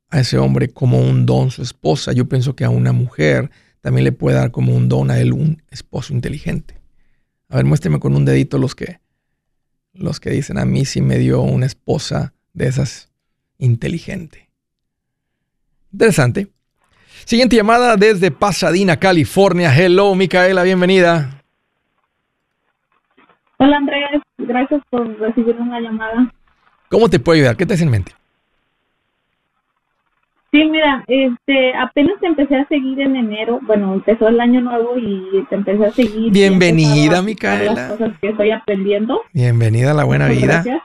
a 0.09 0.19
ese 0.21 0.39
hombre 0.39 0.69
como 0.69 0.99
un 0.99 1.27
don 1.27 1.51
su 1.51 1.61
esposa, 1.61 2.13
yo 2.13 2.27
pienso 2.27 2.55
que 2.55 2.65
a 2.65 2.71
una 2.71 2.93
mujer 2.93 3.51
también 3.81 4.05
le 4.05 4.11
puede 4.11 4.37
dar 4.37 4.49
como 4.49 4.75
un 4.75 4.89
don 4.89 5.11
a 5.11 5.19
él 5.19 5.33
un 5.33 5.61
esposo 5.69 6.13
inteligente. 6.13 6.79
A 7.47 7.57
ver, 7.57 7.65
muéstrame 7.65 7.99
con 7.99 8.15
un 8.15 8.25
dedito 8.25 8.57
los 8.57 8.73
que 8.73 9.01
los 9.97 10.19
que 10.19 10.29
dicen 10.29 10.57
a 10.57 10.65
mí 10.65 10.85
sí 10.85 11.01
me 11.01 11.17
dio 11.17 11.41
una 11.41 11.65
esposa 11.65 12.33
de 12.53 12.67
esas 12.67 13.11
inteligente. 13.57 14.49
Interesante. 15.91 16.47
Siguiente 17.25 17.55
llamada 17.55 17.95
desde 17.97 18.31
Pasadena, 18.31 18.97
California. 18.97 19.73
Hello, 19.75 20.13
Micaela, 20.15 20.63
bienvenida. 20.63 21.41
Hola 23.57 23.77
Andrés, 23.77 24.21
gracias 24.37 24.81
por 24.89 25.19
recibir 25.19 25.55
una 25.55 25.79
llamada. 25.79 26.31
¿Cómo 26.89 27.09
te 27.09 27.19
puedo 27.19 27.37
ayudar? 27.37 27.57
¿Qué 27.57 27.65
te 27.65 27.73
hace 27.73 27.83
en 27.83 27.89
mente? 27.89 28.13
Sí, 30.51 30.63
mira, 30.63 31.03
este, 31.07 31.73
apenas 31.75 32.13
te 32.21 32.27
empecé 32.27 32.55
a 32.55 32.67
seguir 32.67 32.99
en 33.01 33.15
enero. 33.17 33.59
Bueno, 33.63 33.93
empezó 33.93 34.27
el 34.29 34.39
año 34.39 34.61
nuevo 34.61 34.97
y 34.97 35.45
te 35.49 35.55
empecé 35.55 35.85
a 35.85 35.91
seguir. 35.91 36.31
Bienvenida, 36.31 37.21
Micaela. 37.21 37.73
Las 37.73 37.91
cosas 37.91 38.11
que 38.21 38.29
estoy 38.29 38.51
aprendiendo. 38.51 39.21
Bienvenida 39.33 39.91
a 39.91 39.93
la 39.93 40.05
buena 40.05 40.27
Muchas 40.27 40.41
vida. 40.41 40.53
gracias. 40.53 40.81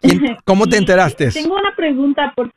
¿Quién- 0.00 0.36
¿Cómo 0.44 0.66
te 0.66 0.76
enteraste? 0.78 1.30
Tengo 1.30 1.54
una 1.54 1.74
pregunta. 1.76 2.32
Por, 2.34 2.50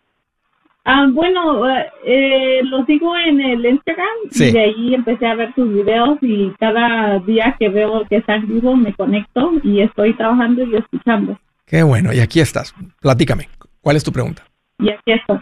ah, 0.86 1.08
bueno, 1.12 1.64
eh, 2.04 2.62
lo 2.64 2.84
sigo 2.86 3.16
en 3.18 3.40
el 3.40 3.66
Instagram 3.66 4.08
Sí. 4.32 4.46
y 4.46 4.52
de 4.52 4.60
ahí 4.62 4.94
empecé 4.96 5.28
a 5.28 5.36
ver 5.36 5.54
tus 5.54 5.72
videos 5.72 6.18
y 6.22 6.52
cada 6.60 7.20
día 7.20 7.56
que 7.60 7.70
veo 7.70 8.04
que 8.10 8.18
están 8.18 8.48
vivo 8.48 8.76
me 8.76 8.94
conecto 8.94 9.52
y 9.64 9.82
estoy 9.82 10.14
trabajando 10.16 10.64
y 10.64 10.76
escuchando. 10.76 11.40
Qué 11.68 11.84
bueno, 11.84 12.12
y 12.14 12.20
aquí 12.20 12.40
estás. 12.40 12.74
Platícame. 13.00 13.48
¿Cuál 13.82 13.96
es 13.96 14.04
tu 14.04 14.12
pregunta? 14.12 14.44
Y 14.80 14.90
aquí 14.90 15.12
estoy. 15.12 15.40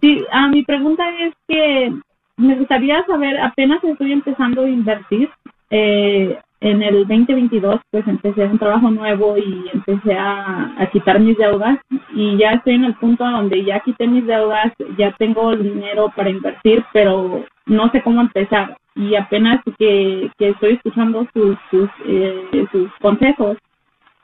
Sí, 0.00 0.24
ah, 0.30 0.48
mi 0.48 0.62
pregunta 0.62 1.04
es 1.20 1.34
que 1.48 1.92
me 2.36 2.56
gustaría 2.56 3.04
saber, 3.06 3.40
apenas 3.40 3.82
estoy 3.82 4.12
empezando 4.12 4.62
a 4.62 4.68
invertir. 4.68 5.30
eh, 5.70 6.38
en 6.64 6.82
el 6.82 7.06
2022, 7.06 7.80
pues 7.90 8.08
empecé 8.08 8.46
un 8.46 8.58
trabajo 8.58 8.90
nuevo 8.90 9.36
y 9.36 9.68
empecé 9.72 10.16
a, 10.18 10.88
quitar 10.92 11.20
mis 11.20 11.36
deudas. 11.36 11.78
Y 12.14 12.38
ya 12.38 12.52
estoy 12.52 12.74
en 12.76 12.84
el 12.84 12.94
punto 12.94 13.22
donde 13.22 13.62
ya 13.64 13.80
quité 13.80 14.06
mis 14.06 14.26
deudas, 14.26 14.72
ya 14.96 15.12
tengo 15.18 15.52
el 15.52 15.62
dinero 15.62 16.10
para 16.16 16.30
invertir, 16.30 16.82
pero 16.92 17.44
no 17.66 17.90
sé 17.90 18.02
cómo 18.02 18.22
empezar. 18.22 18.78
Y 18.94 19.14
apenas 19.14 19.60
que, 19.78 20.30
que 20.38 20.50
estoy 20.50 20.74
escuchando 20.74 21.26
sus, 21.34 21.56
sus, 21.70 21.90
eh, 22.06 22.66
sus 22.72 22.90
consejos, 23.02 23.58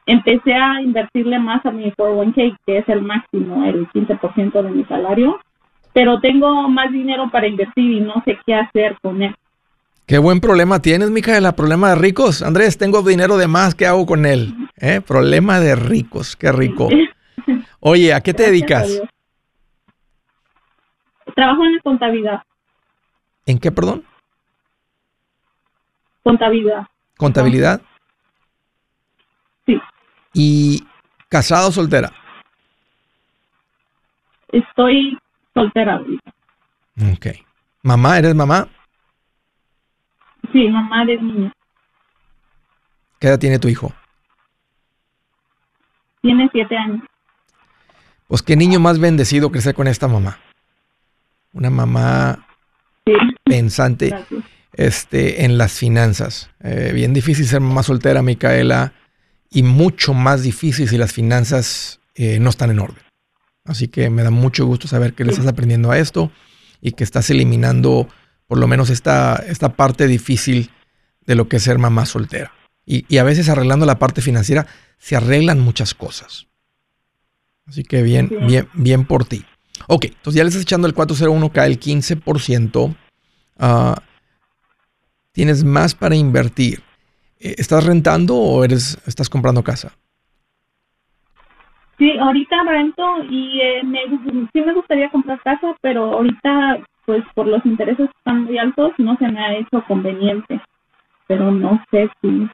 empecé 0.06 0.54
a 0.54 0.80
invertirle 0.80 1.38
más 1.38 1.64
a 1.66 1.70
mi 1.70 1.90
401k, 1.92 2.56
que 2.66 2.78
es 2.78 2.88
el 2.88 3.02
máximo, 3.02 3.64
el 3.64 3.88
15% 3.88 4.62
de 4.62 4.70
mi 4.70 4.84
salario, 4.84 5.38
pero 5.92 6.20
tengo 6.20 6.68
más 6.68 6.90
dinero 6.92 7.30
para 7.30 7.46
invertir 7.46 7.90
y 7.92 8.00
no 8.00 8.22
sé 8.24 8.38
qué 8.46 8.54
hacer 8.54 8.96
con 9.02 9.22
él. 9.22 9.34
Qué 10.06 10.18
buen 10.18 10.40
problema 10.40 10.80
tienes, 10.82 11.10
Micaela. 11.10 11.52
Problema 11.54 11.90
de 11.90 11.94
ricos. 11.94 12.42
Andrés, 12.42 12.76
tengo 12.76 13.02
dinero 13.02 13.36
de 13.36 13.46
más. 13.46 13.76
¿Qué 13.76 13.86
hago 13.86 14.06
con 14.06 14.26
él? 14.26 14.52
¿Eh? 14.80 15.00
Problema 15.00 15.60
de 15.60 15.76
ricos. 15.76 16.34
Qué 16.34 16.50
rico. 16.50 16.88
Oye, 17.80 18.12
¿a 18.12 18.20
qué 18.20 18.34
te 18.34 18.42
Gracias 18.42 18.88
dedicas? 18.88 19.02
Trabajo 21.34 21.64
en 21.64 21.78
contabilidad, 21.78 22.42
¿En 23.46 23.58
qué, 23.58 23.70
perdón? 23.70 24.04
contabilidad, 26.22 26.86
¿Contabilidad? 27.16 27.80
¿Y 30.32 30.86
casada 31.28 31.66
o 31.68 31.72
soltera? 31.72 32.12
Estoy 34.52 35.18
soltera 35.54 35.94
ahorita. 35.94 36.32
Ok. 37.14 37.26
¿Mamá? 37.82 38.18
¿Eres 38.18 38.34
mamá? 38.34 38.68
Sí, 40.52 40.68
mamá 40.68 41.04
de 41.04 41.16
niño. 41.20 41.52
¿Qué 43.18 43.28
edad 43.28 43.38
tiene 43.38 43.58
tu 43.58 43.68
hijo? 43.68 43.92
Tiene 46.22 46.48
siete 46.52 46.76
años. 46.76 47.02
Pues 48.26 48.42
qué 48.42 48.56
niño 48.56 48.80
más 48.80 48.98
bendecido 48.98 49.50
crecer 49.50 49.74
con 49.74 49.86
esta 49.88 50.08
mamá. 50.08 50.38
Una 51.52 51.70
mamá 51.70 52.46
Sí, 53.06 53.12
pensante 53.44 54.08
gracias. 54.10 54.44
este, 54.74 55.44
en 55.44 55.58
las 55.58 55.78
finanzas. 55.78 56.50
Eh, 56.60 56.92
bien 56.94 57.12
difícil 57.14 57.46
ser 57.46 57.60
mamá 57.60 57.82
soltera, 57.82 58.22
Micaela, 58.22 58.92
y 59.50 59.62
mucho 59.62 60.14
más 60.14 60.42
difícil 60.42 60.88
si 60.88 60.96
las 60.96 61.12
finanzas 61.12 62.00
eh, 62.14 62.38
no 62.38 62.50
están 62.50 62.70
en 62.70 62.78
orden. 62.78 63.02
Así 63.64 63.88
que 63.88 64.08
me 64.10 64.22
da 64.22 64.30
mucho 64.30 64.64
gusto 64.64 64.88
saber 64.88 65.14
que 65.14 65.24
le 65.24 65.32
estás 65.32 65.46
aprendiendo 65.46 65.90
a 65.90 65.98
esto 65.98 66.30
y 66.80 66.92
que 66.92 67.04
estás 67.04 67.28
eliminando 67.30 68.08
por 68.46 68.58
lo 68.58 68.66
menos 68.66 68.90
esta, 68.90 69.36
esta 69.46 69.74
parte 69.74 70.06
difícil 70.06 70.70
de 71.26 71.34
lo 71.34 71.48
que 71.48 71.56
es 71.56 71.62
ser 71.62 71.78
mamá 71.78 72.06
soltera. 72.06 72.52
Y, 72.86 73.04
y 73.08 73.18
a 73.18 73.24
veces 73.24 73.48
arreglando 73.48 73.86
la 73.86 73.98
parte 73.98 74.22
financiera 74.22 74.66
se 74.98 75.16
arreglan 75.16 75.60
muchas 75.60 75.94
cosas. 75.94 76.46
Así 77.66 77.84
que 77.84 78.02
bien, 78.02 78.30
bien, 78.46 78.68
bien 78.74 79.04
por 79.04 79.24
ti. 79.24 79.44
Ok, 79.86 80.06
entonces 80.06 80.34
ya 80.34 80.44
le 80.44 80.48
estás 80.48 80.62
echando 80.62 80.88
el 80.88 80.94
401k 80.94 81.66
el 81.66 81.78
15%. 81.78 82.96
Ah, 83.58 84.02
tienes 85.32 85.64
más 85.64 85.94
para 85.94 86.16
invertir. 86.16 86.82
Eh, 87.40 87.54
¿Estás 87.56 87.84
rentando 87.84 88.36
o 88.36 88.62
eres, 88.64 88.98
estás 89.06 89.30
comprando 89.30 89.64
casa? 89.64 89.92
Sí, 91.98 92.16
ahorita 92.18 92.62
rento 92.64 93.02
y 93.28 93.60
eh, 93.60 93.82
me, 93.82 94.00
sí 94.52 94.60
me 94.60 94.74
gustaría 94.74 95.10
comprar 95.10 95.40
casa, 95.42 95.74
pero 95.80 96.12
ahorita, 96.12 96.78
pues 97.06 97.24
por 97.34 97.46
los 97.46 97.64
intereses 97.64 98.08
están 98.18 98.44
muy 98.44 98.58
altos, 98.58 98.92
no 98.98 99.16
se 99.16 99.28
me 99.28 99.40
ha 99.40 99.56
hecho 99.56 99.82
conveniente. 99.86 100.60
Pero 101.26 101.50
no 101.50 101.82
sé 101.90 102.10
si, 102.20 102.48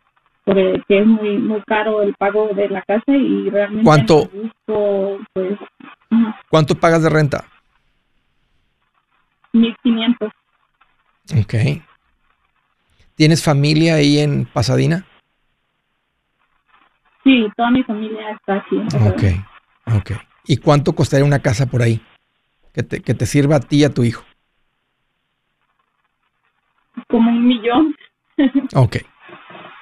porque 0.44 0.82
es 0.88 1.06
muy 1.06 1.38
muy 1.38 1.62
caro 1.62 2.02
el 2.02 2.14
pago 2.14 2.48
de 2.54 2.68
la 2.68 2.82
casa 2.82 3.12
y 3.12 3.48
realmente 3.50 3.84
¿Cuánto? 3.84 4.28
busco, 4.28 5.18
pues, 5.32 5.58
¿Cuánto 6.48 6.74
pagas 6.74 7.02
de 7.02 7.08
renta? 7.08 7.44
1500. 9.52 10.30
Ok. 11.40 11.54
¿Tienes 13.16 13.42
familia 13.42 13.94
ahí 13.96 14.18
en 14.18 14.44
Pasadena? 14.46 15.04
Sí, 17.24 17.46
toda 17.56 17.70
mi 17.70 17.82
familia 17.82 18.30
está 18.32 18.56
aquí. 18.56 18.76
Ok, 19.08 19.96
ok. 19.96 20.10
¿Y 20.44 20.58
cuánto 20.58 20.94
costaría 20.94 21.24
una 21.24 21.40
casa 21.40 21.66
por 21.66 21.82
ahí? 21.82 22.00
Que 22.72 22.82
te, 22.82 23.00
que 23.00 23.14
te 23.14 23.26
sirva 23.26 23.56
a 23.56 23.60
ti 23.60 23.78
y 23.78 23.84
a 23.84 23.90
tu 23.90 24.04
hijo. 24.04 24.24
Como 27.08 27.30
un 27.30 27.46
millón. 27.46 27.94
Ok, 28.74 28.96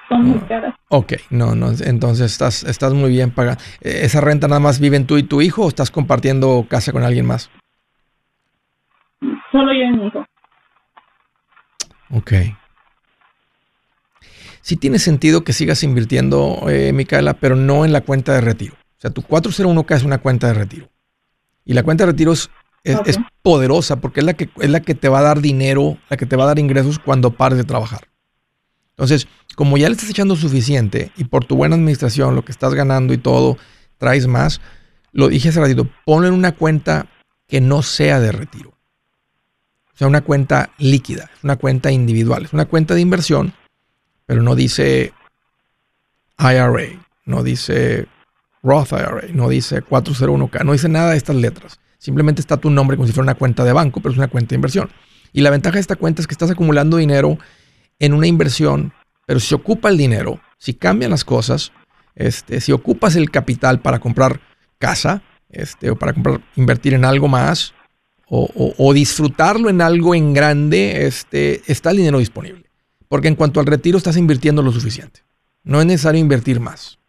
Son 0.07 0.23
muy 0.23 0.39
caras. 0.47 0.73
ok. 0.87 1.13
No, 1.29 1.55
no, 1.55 1.71
entonces 1.83 2.31
estás, 2.31 2.63
estás 2.63 2.93
muy 2.93 3.09
bien 3.09 3.31
pagando. 3.31 3.61
Eh, 3.81 4.01
¿Esa 4.03 4.21
renta 4.21 4.47
nada 4.47 4.61
más 4.61 4.79
viven 4.79 5.05
tú 5.05 5.17
y 5.17 5.23
tu 5.23 5.41
hijo 5.41 5.65
o 5.65 5.67
estás 5.67 5.91
compartiendo 5.91 6.65
casa 6.69 6.93
con 6.93 7.03
alguien 7.03 7.25
más? 7.25 7.51
Solo 9.51 9.73
yo 9.73 9.81
y 9.81 9.91
mi 9.97 10.07
hijo. 10.07 10.25
Ok. 12.11 12.31
Sí 14.65 14.77
tiene 14.77 14.97
sentido 14.97 15.43
que 15.43 15.53
sigas 15.53 15.83
invirtiendo, 15.83 16.65
eh, 16.69 16.91
Micaela, 16.91 17.35
pero 17.35 17.55
no 17.55 17.85
en 17.85 17.93
la 17.93 18.01
cuenta 18.01 18.33
de 18.33 18.41
retiro. 18.41 18.73
O 18.73 18.99
sea, 18.99 19.11
tu 19.11 19.21
401k 19.21 19.95
es 19.95 20.01
una 20.01 20.17
cuenta 20.17 20.47
de 20.47 20.55
retiro. 20.55 20.89
Y 21.63 21.73
la 21.73 21.83
cuenta 21.83 22.03
de 22.03 22.13
retiro 22.13 22.31
es, 22.31 22.49
es- 22.83 22.95
Ok. 22.95 23.07
es 23.07 23.19
poderosa 23.43 23.97
porque 23.97 24.21
es 24.21 24.25
la, 24.25 24.33
que, 24.33 24.49
es 24.59 24.69
la 24.71 24.79
que 24.79 24.95
te 24.95 25.07
va 25.07 25.19
a 25.19 25.21
dar 25.21 25.39
dinero, 25.41 25.99
la 26.09 26.17
que 26.17 26.25
te 26.25 26.35
va 26.35 26.45
a 26.45 26.47
dar 26.47 26.57
ingresos 26.57 26.97
cuando 26.97 27.29
pares 27.29 27.59
de 27.59 27.63
trabajar. 27.63 28.07
Entonces, 28.89 29.27
como 29.55 29.77
ya 29.77 29.87
le 29.87 29.93
estás 29.93 30.09
echando 30.09 30.35
suficiente 30.35 31.11
y 31.15 31.25
por 31.25 31.45
tu 31.45 31.55
buena 31.55 31.75
administración, 31.75 32.33
lo 32.33 32.43
que 32.43 32.51
estás 32.51 32.73
ganando 32.73 33.13
y 33.13 33.19
todo, 33.19 33.59
traes 33.99 34.25
más, 34.25 34.61
lo 35.11 35.27
dije 35.27 35.49
hace 35.49 35.59
ratito, 35.61 35.87
ponlo 36.05 36.27
en 36.27 36.33
una 36.33 36.53
cuenta 36.53 37.05
que 37.47 37.61
no 37.61 37.83
sea 37.83 38.19
de 38.19 38.31
retiro. 38.31 38.71
O 39.93 39.97
sea, 39.97 40.07
una 40.07 40.21
cuenta 40.21 40.71
líquida, 40.79 41.29
una 41.43 41.55
cuenta 41.55 41.91
individual, 41.91 42.45
es 42.45 42.53
una 42.53 42.65
cuenta 42.65 42.95
de 42.95 43.01
inversión, 43.01 43.53
pero 44.25 44.41
no 44.41 44.55
dice 44.55 45.13
IRA, 46.37 46.99
no 47.25 47.43
dice 47.43 48.07
Roth 48.63 48.91
IRA, 48.93 49.21
no 49.33 49.49
dice 49.49 49.83
401k, 49.83 50.63
no 50.65 50.73
dice 50.73 50.89
nada 50.89 51.11
de 51.11 51.17
estas 51.17 51.35
letras. 51.35 51.79
Simplemente 51.97 52.41
está 52.41 52.57
tu 52.57 52.69
nombre 52.69 52.97
como 52.97 53.07
si 53.07 53.13
fuera 53.13 53.23
una 53.25 53.35
cuenta 53.35 53.63
de 53.63 53.73
banco, 53.73 53.99
pero 54.01 54.11
es 54.11 54.17
una 54.17 54.27
cuenta 54.27 54.49
de 54.49 54.55
inversión. 54.55 54.89
Y 55.33 55.41
la 55.41 55.49
ventaja 55.49 55.75
de 55.75 55.81
esta 55.81 55.95
cuenta 55.95 56.21
es 56.21 56.27
que 56.27 56.33
estás 56.33 56.51
acumulando 56.51 56.97
dinero 56.97 57.37
en 57.99 58.13
una 58.13 58.27
inversión, 58.27 58.93
pero 59.25 59.39
si 59.39 59.53
ocupa 59.55 59.89
el 59.89 59.97
dinero, 59.97 60.39
si 60.57 60.73
cambian 60.73 61.11
las 61.11 61.23
cosas, 61.25 61.71
este, 62.15 62.61
si 62.61 62.71
ocupas 62.71 63.15
el 63.15 63.31
capital 63.31 63.81
para 63.81 63.99
comprar 63.99 64.39
casa, 64.77 65.23
este, 65.49 65.89
o 65.89 65.95
para 65.95 66.13
comprar, 66.13 66.41
invertir 66.55 66.93
en 66.93 67.05
algo 67.05 67.27
más, 67.27 67.73
o, 68.27 68.49
o- 68.55 68.73
o 68.77 68.93
disfrutarlo 68.93 69.69
en 69.69 69.81
algo 69.81 70.15
en 70.15 70.33
grande, 70.33 71.05
este, 71.05 71.61
está 71.71 71.91
el 71.91 71.97
dinero 71.97 72.19
disponible. 72.19 72.64
Porque 73.07 73.27
en 73.27 73.35
cuanto 73.35 73.59
al 73.59 73.65
retiro 73.65 73.97
estás 73.97 74.17
invirtiendo 74.17 74.61
lo 74.61 74.71
suficiente. 74.71 75.21
No 75.63 75.79
es 75.79 75.85
necesario 75.85 76.19
invertir 76.21 76.59
más. 76.59 76.99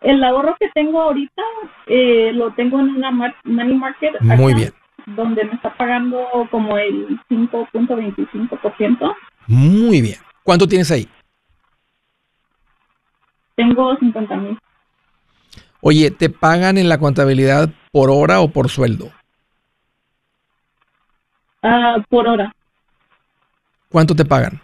El 0.00 0.24
ahorro 0.24 0.56
que 0.58 0.68
tengo 0.70 1.00
ahorita 1.00 1.42
eh, 1.86 2.32
lo 2.32 2.52
tengo 2.54 2.80
en 2.80 2.88
una 2.96 3.10
money 3.10 3.76
market 3.76 4.20
Muy 4.20 4.52
acá, 4.52 4.60
bien. 4.60 4.74
donde 5.06 5.44
me 5.44 5.54
está 5.54 5.76
pagando 5.76 6.26
como 6.50 6.76
el 6.76 7.20
5.25%. 7.30 9.14
Muy 9.46 10.00
bien. 10.00 10.18
¿Cuánto 10.42 10.66
tienes 10.66 10.90
ahí? 10.90 11.08
Tengo 13.54 13.96
50 13.96 14.36
mil. 14.36 14.58
Oye, 15.80 16.10
¿te 16.10 16.30
pagan 16.30 16.78
en 16.78 16.88
la 16.88 16.98
contabilidad 16.98 17.68
por 17.92 18.10
hora 18.10 18.40
o 18.40 18.48
por 18.50 18.68
sueldo? 18.70 19.10
Ah, 21.62 21.96
por 22.08 22.26
hora. 22.26 22.52
¿Cuánto 23.92 24.16
te 24.16 24.24
pagan? 24.24 24.60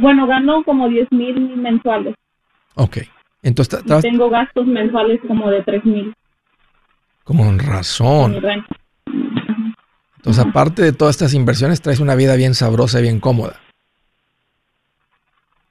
Bueno, 0.00 0.26
gano 0.26 0.62
como 0.64 0.88
10 0.88 1.10
mil 1.12 1.56
mensuales. 1.56 2.14
Ok. 2.74 2.98
Entonces, 3.42 3.80
Y 3.86 4.00
tengo 4.02 4.28
gastos 4.28 4.66
mensuales 4.66 5.20
como 5.26 5.48
de 5.50 5.62
3 5.62 5.84
mil. 5.84 6.12
con 7.24 7.58
razón. 7.58 8.34
Entonces, 10.16 10.44
aparte 10.44 10.82
de 10.82 10.92
todas 10.92 11.14
estas 11.16 11.32
inversiones, 11.34 11.80
traes 11.80 12.00
una 12.00 12.14
vida 12.16 12.34
bien 12.34 12.54
sabrosa 12.54 12.98
y 12.98 13.02
bien 13.02 13.20
cómoda. 13.20 13.60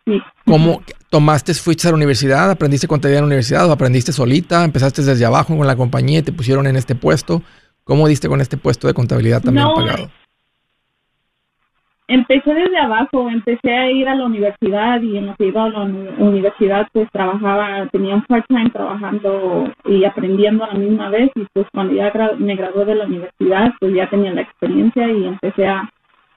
Sí. 0.05 0.19
¿Cómo 0.45 0.81
tomaste, 1.09 1.53
fuiste 1.53 1.88
a 1.88 1.91
la 1.91 1.97
universidad, 1.97 2.49
aprendiste 2.49 2.88
contabilidad 2.88 3.19
en 3.19 3.23
la 3.25 3.27
universidad 3.27 3.67
o 3.69 3.73
aprendiste 3.73 4.13
solita, 4.13 4.63
empezaste 4.63 5.01
desde 5.03 5.25
abajo 5.25 5.57
con 5.57 5.67
la 5.67 5.75
compañía 5.75 6.19
y 6.19 6.23
te 6.23 6.31
pusieron 6.31 6.65
en 6.67 6.77
este 6.77 6.95
puesto? 6.95 7.43
¿Cómo 7.83 8.07
diste 8.07 8.29
con 8.29 8.39
este 8.39 8.55
puesto 8.57 8.88
de 8.88 8.93
contabilidad 8.93 9.41
también 9.41 9.65
No, 9.67 9.73
pagado? 9.75 10.09
Empecé 12.10 12.53
desde 12.53 12.78
abajo, 12.78 13.30
empecé 13.30 13.70
a 13.74 13.91
ir 13.91 14.08
a 14.08 14.16
la 14.16 14.26
universidad 14.26 15.01
y 15.01 15.18
en 15.18 15.28
lo 15.28 15.36
que 15.36 15.47
iba 15.47 15.66
a 15.66 15.70
la 15.70 15.82
uni- 15.82 16.08
universidad 16.20 16.88
pues 16.93 17.10
trabajaba, 17.12 17.86
tenía 17.91 18.16
un 18.16 18.22
part-time 18.24 18.70
trabajando 18.70 19.66
y 19.86 20.05
aprendiendo 20.05 20.64
a 20.64 20.68
la 20.68 20.80
misma 20.80 21.10
vez 21.10 21.30
y 21.36 21.45
pues 21.53 21.68
cuando 21.74 21.93
ya 21.95 22.14
me 22.39 22.55
gradué 22.55 22.86
de 22.86 22.95
la 22.95 23.05
universidad 23.05 23.74
pues 23.80 23.93
ya 23.93 24.10
tenía 24.10 24.34
la 24.34 24.41
experiencia 24.41 25.05
y 25.12 25.26
empecé 25.26 25.68
a, 25.68 25.89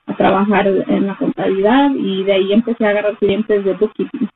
a 0.07 0.16
trabajar 0.16 0.66
en 0.66 1.07
la 1.07 1.14
contabilidad 1.16 1.91
y 1.95 2.25
de 2.25 2.33
ahí 2.33 2.53
empecé 2.53 2.85
a 2.85 2.91
agarrar 2.91 3.16
clientes 3.18 3.64
de 3.64 3.73
bookkeeping 3.75 4.29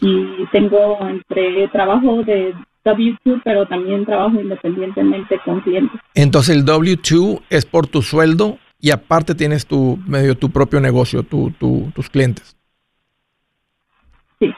y 0.00 0.46
tengo 0.50 0.98
entre 1.06 1.68
trabajo 1.68 2.22
de 2.24 2.54
W2 2.84 3.40
pero 3.44 3.66
también 3.66 4.04
trabajo 4.04 4.40
independientemente 4.40 5.38
con 5.44 5.60
clientes. 5.60 6.00
Entonces 6.14 6.56
el 6.56 6.64
W2 6.64 7.42
es 7.50 7.66
por 7.66 7.86
tu 7.86 8.00
sueldo 8.02 8.58
y 8.84 8.90
aparte 8.90 9.34
tienes 9.34 9.64
tu 9.66 9.98
medio 10.06 10.36
tu 10.36 10.50
propio 10.50 10.78
negocio, 10.78 11.22
tu, 11.22 11.50
tu- 11.52 11.90
tus 11.94 12.10
clientes. 12.10 12.54
Sí. 14.38 14.52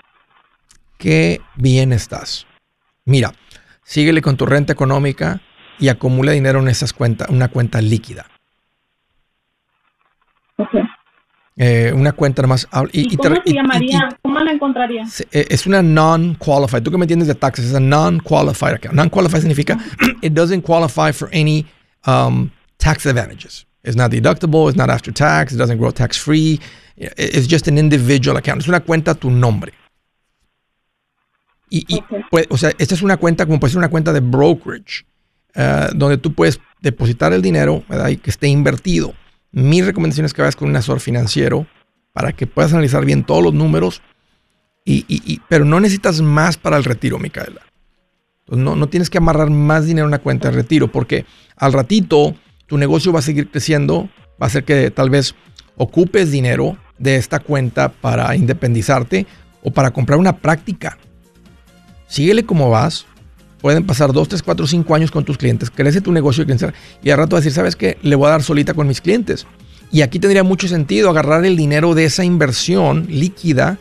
Qué 0.98 1.40
bien 1.54 1.92
estás. 1.92 2.44
Mira, 3.04 3.32
síguele 3.84 4.20
con 4.22 4.36
tu 4.36 4.44
renta 4.44 4.72
económica 4.72 5.40
y 5.78 5.88
acumula 5.90 6.32
dinero 6.32 6.58
en 6.58 6.66
esas 6.66 6.92
cuentas, 6.92 7.28
una 7.30 7.46
cuenta 7.48 7.80
líquida. 7.80 8.26
Okay. 10.56 10.82
Eh, 11.58 11.92
una 11.94 12.12
cuenta 12.12 12.44
más. 12.48 12.66
¿Y, 12.92 13.02
Y, 13.02 13.14
y 13.14 13.16
te- 13.16 13.28
cómo 13.28 13.36
y- 13.36 13.40
se 13.44 13.50
y- 13.50 13.54
llamaría? 13.54 14.08
¿Cómo 14.22 14.40
la 14.40 14.50
encontraría? 14.52 15.04
Eh, 15.30 15.46
Es 15.50 15.66
una 15.68 15.82
non-qualified. 15.82 16.82
Tú 16.82 16.90
que 16.90 16.98
me 16.98 17.04
entiendes 17.04 17.28
de 17.28 17.34
taxes, 17.36 17.66
es 17.66 17.74
a 17.74 17.80
non-qualified 17.80 18.74
account. 18.74 18.94
Non-qualified 18.96 19.40
significa 19.40 19.78
it 20.22 20.32
doesn't 20.32 20.62
qualify 20.62 21.12
for 21.12 21.28
any 21.32 21.64
um, 22.06 22.50
tax 22.78 23.06
advantages. 23.06 23.65
It's 23.86 23.96
not 23.96 24.10
deductible, 24.10 24.68
it's 24.68 24.76
not 24.76 24.90
after 24.90 25.12
tax, 25.12 25.52
it 25.52 25.58
doesn't 25.58 25.78
grow 25.78 25.92
tax 25.92 26.18
free. 26.18 26.60
It's 26.96 27.46
just 27.48 27.68
an 27.68 27.78
individual 27.78 28.36
account. 28.36 28.62
Es 28.62 28.68
una 28.68 28.80
cuenta 28.80 29.12
a 29.12 29.14
tu 29.14 29.30
nombre. 29.30 29.72
Y, 31.68 31.84
y, 31.88 31.98
Ok. 31.98 32.26
pues, 32.30 32.46
o 32.50 32.56
sea, 32.56 32.72
esta 32.78 32.94
es 32.94 33.02
una 33.02 33.16
cuenta 33.16 33.44
como 33.46 33.58
puede 33.58 33.72
ser 33.72 33.78
una 33.78 33.88
cuenta 33.90 34.12
de 34.12 34.20
brokerage, 34.20 35.04
eh, 35.54 35.88
donde 35.94 36.16
tú 36.18 36.32
puedes 36.32 36.60
depositar 36.80 37.32
el 37.32 37.42
dinero 37.42 37.84
¿verdad? 37.88 38.08
y 38.08 38.16
que 38.16 38.30
esté 38.30 38.48
invertido. 38.48 39.14
Mi 39.52 39.82
recomendación 39.82 40.26
es 40.26 40.32
que 40.34 40.42
vayas 40.42 40.56
con 40.56 40.68
un 40.68 40.76
asesor 40.76 41.00
financiero 41.00 41.66
para 42.12 42.32
que 42.32 42.46
puedas 42.46 42.72
analizar 42.72 43.04
bien 43.04 43.24
todos 43.24 43.42
los 43.42 43.52
números 43.54 44.00
y, 44.84 45.04
y- 45.08 45.22
y- 45.24 45.40
pero 45.48 45.64
no 45.64 45.80
necesitas 45.80 46.20
más 46.20 46.56
para 46.56 46.76
el 46.76 46.84
retiro, 46.84 47.18
Micaela. 47.18 47.62
No, 48.48 48.76
no 48.76 48.88
tienes 48.88 49.10
que 49.10 49.18
amarrar 49.18 49.50
más 49.50 49.86
dinero 49.86 50.04
en 50.06 50.08
una 50.10 50.20
cuenta 50.20 50.50
de 50.50 50.56
retiro 50.56 50.86
porque 50.92 51.26
al 51.56 51.72
ratito 51.72 52.36
tu 52.66 52.78
negocio 52.78 53.12
va 53.12 53.20
a 53.20 53.22
seguir 53.22 53.50
creciendo, 53.50 54.08
va 54.40 54.46
a 54.46 54.50
ser 54.50 54.64
que 54.64 54.90
tal 54.90 55.10
vez 55.10 55.34
ocupes 55.76 56.30
dinero 56.30 56.76
de 56.98 57.16
esta 57.16 57.38
cuenta 57.38 57.90
para 57.90 58.34
independizarte 58.36 59.26
o 59.62 59.70
para 59.70 59.90
comprar 59.90 60.18
una 60.18 60.36
práctica. 60.38 60.98
Síguele 62.08 62.44
como 62.44 62.70
vas. 62.70 63.06
Pueden 63.60 63.84
pasar 63.86 64.12
2, 64.12 64.28
3, 64.28 64.42
4, 64.42 64.66
5 64.66 64.94
años 64.94 65.10
con 65.10 65.24
tus 65.24 65.38
clientes. 65.38 65.70
Crece 65.70 66.00
tu 66.00 66.12
negocio 66.12 66.44
y 66.44 66.46
crece- 66.46 66.72
y 67.02 67.10
al 67.10 67.18
rato 67.18 67.36
decir, 67.36 67.52
¿sabes 67.52 67.74
qué? 67.74 67.98
Le 68.02 68.14
voy 68.14 68.28
a 68.28 68.30
dar 68.30 68.42
solita 68.42 68.74
con 68.74 68.86
mis 68.86 69.00
clientes. 69.00 69.46
Y 69.90 70.02
aquí 70.02 70.18
tendría 70.18 70.42
mucho 70.44 70.68
sentido 70.68 71.10
agarrar 71.10 71.44
el 71.44 71.56
dinero 71.56 71.94
de 71.94 72.04
esa 72.04 72.24
inversión 72.24 73.06
líquida 73.08 73.78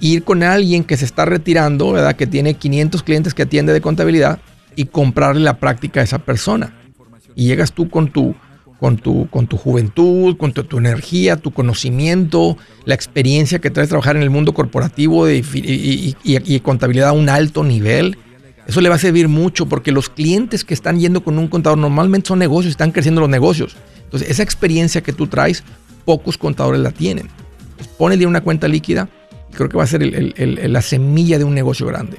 ir 0.00 0.24
con 0.24 0.42
alguien 0.42 0.82
que 0.84 0.96
se 0.96 1.04
está 1.04 1.26
retirando, 1.26 1.92
¿verdad? 1.92 2.16
Que 2.16 2.26
tiene 2.26 2.54
500 2.54 3.02
clientes 3.02 3.34
que 3.34 3.42
atiende 3.42 3.72
de 3.72 3.80
contabilidad 3.82 4.40
y 4.74 4.86
comprarle 4.86 5.42
la 5.42 5.58
práctica 5.58 6.00
a 6.00 6.04
esa 6.04 6.18
persona. 6.20 6.74
Y 7.36 7.46
llegas 7.46 7.72
tú 7.72 7.88
con 7.88 8.10
tu, 8.10 8.34
con 8.78 8.96
tu, 8.96 9.28
con 9.28 9.46
tu 9.46 9.56
juventud, 9.56 10.36
con 10.36 10.52
tu, 10.52 10.78
energía, 10.78 11.36
tu 11.36 11.50
conocimiento, 11.52 12.56
la 12.86 12.94
experiencia 12.94 13.58
que 13.58 13.70
traes 13.70 13.88
trabajar 13.90 14.16
en 14.16 14.22
el 14.22 14.30
mundo 14.30 14.54
corporativo 14.54 15.26
de- 15.26 15.44
y, 16.24 16.60
contabilidad 16.60 17.10
a 17.10 17.12
un 17.12 17.28
alto 17.28 17.62
nivel. 17.62 18.16
Eso 18.66 18.80
le 18.80 18.88
va 18.88 18.94
a 18.94 18.98
servir 18.98 19.28
mucho 19.28 19.66
porque 19.66 19.92
los 19.92 20.08
clientes 20.08 20.64
que 20.64 20.74
están 20.74 20.98
yendo 20.98 21.22
con 21.22 21.38
un 21.38 21.48
contador 21.48 21.78
normalmente 21.78 22.28
son 22.28 22.38
negocios, 22.38 22.70
están 22.70 22.92
creciendo 22.92 23.20
los 23.20 23.30
negocios. 23.30 23.76
Entonces, 24.04 24.30
esa 24.30 24.42
experiencia 24.42 25.02
que 25.02 25.12
tú 25.12 25.26
traes, 25.26 25.62
pocos 26.04 26.38
contadores 26.38 26.80
la 26.80 26.90
tienen. 26.90 27.28
Entonces, 27.70 27.88
ponele 27.98 28.26
una 28.26 28.40
cuenta 28.40 28.66
líquida 28.68 29.08
y 29.50 29.54
creo 29.54 29.68
que 29.68 29.76
va 29.76 29.84
a 29.84 29.86
ser 29.88 30.02
el- 30.02 30.72
la 30.72 30.82
semilla 30.82 31.38
de 31.38 31.44
un 31.44 31.54
negocio 31.54 31.86
grande. 31.86 32.18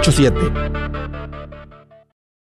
87 0.00 1.23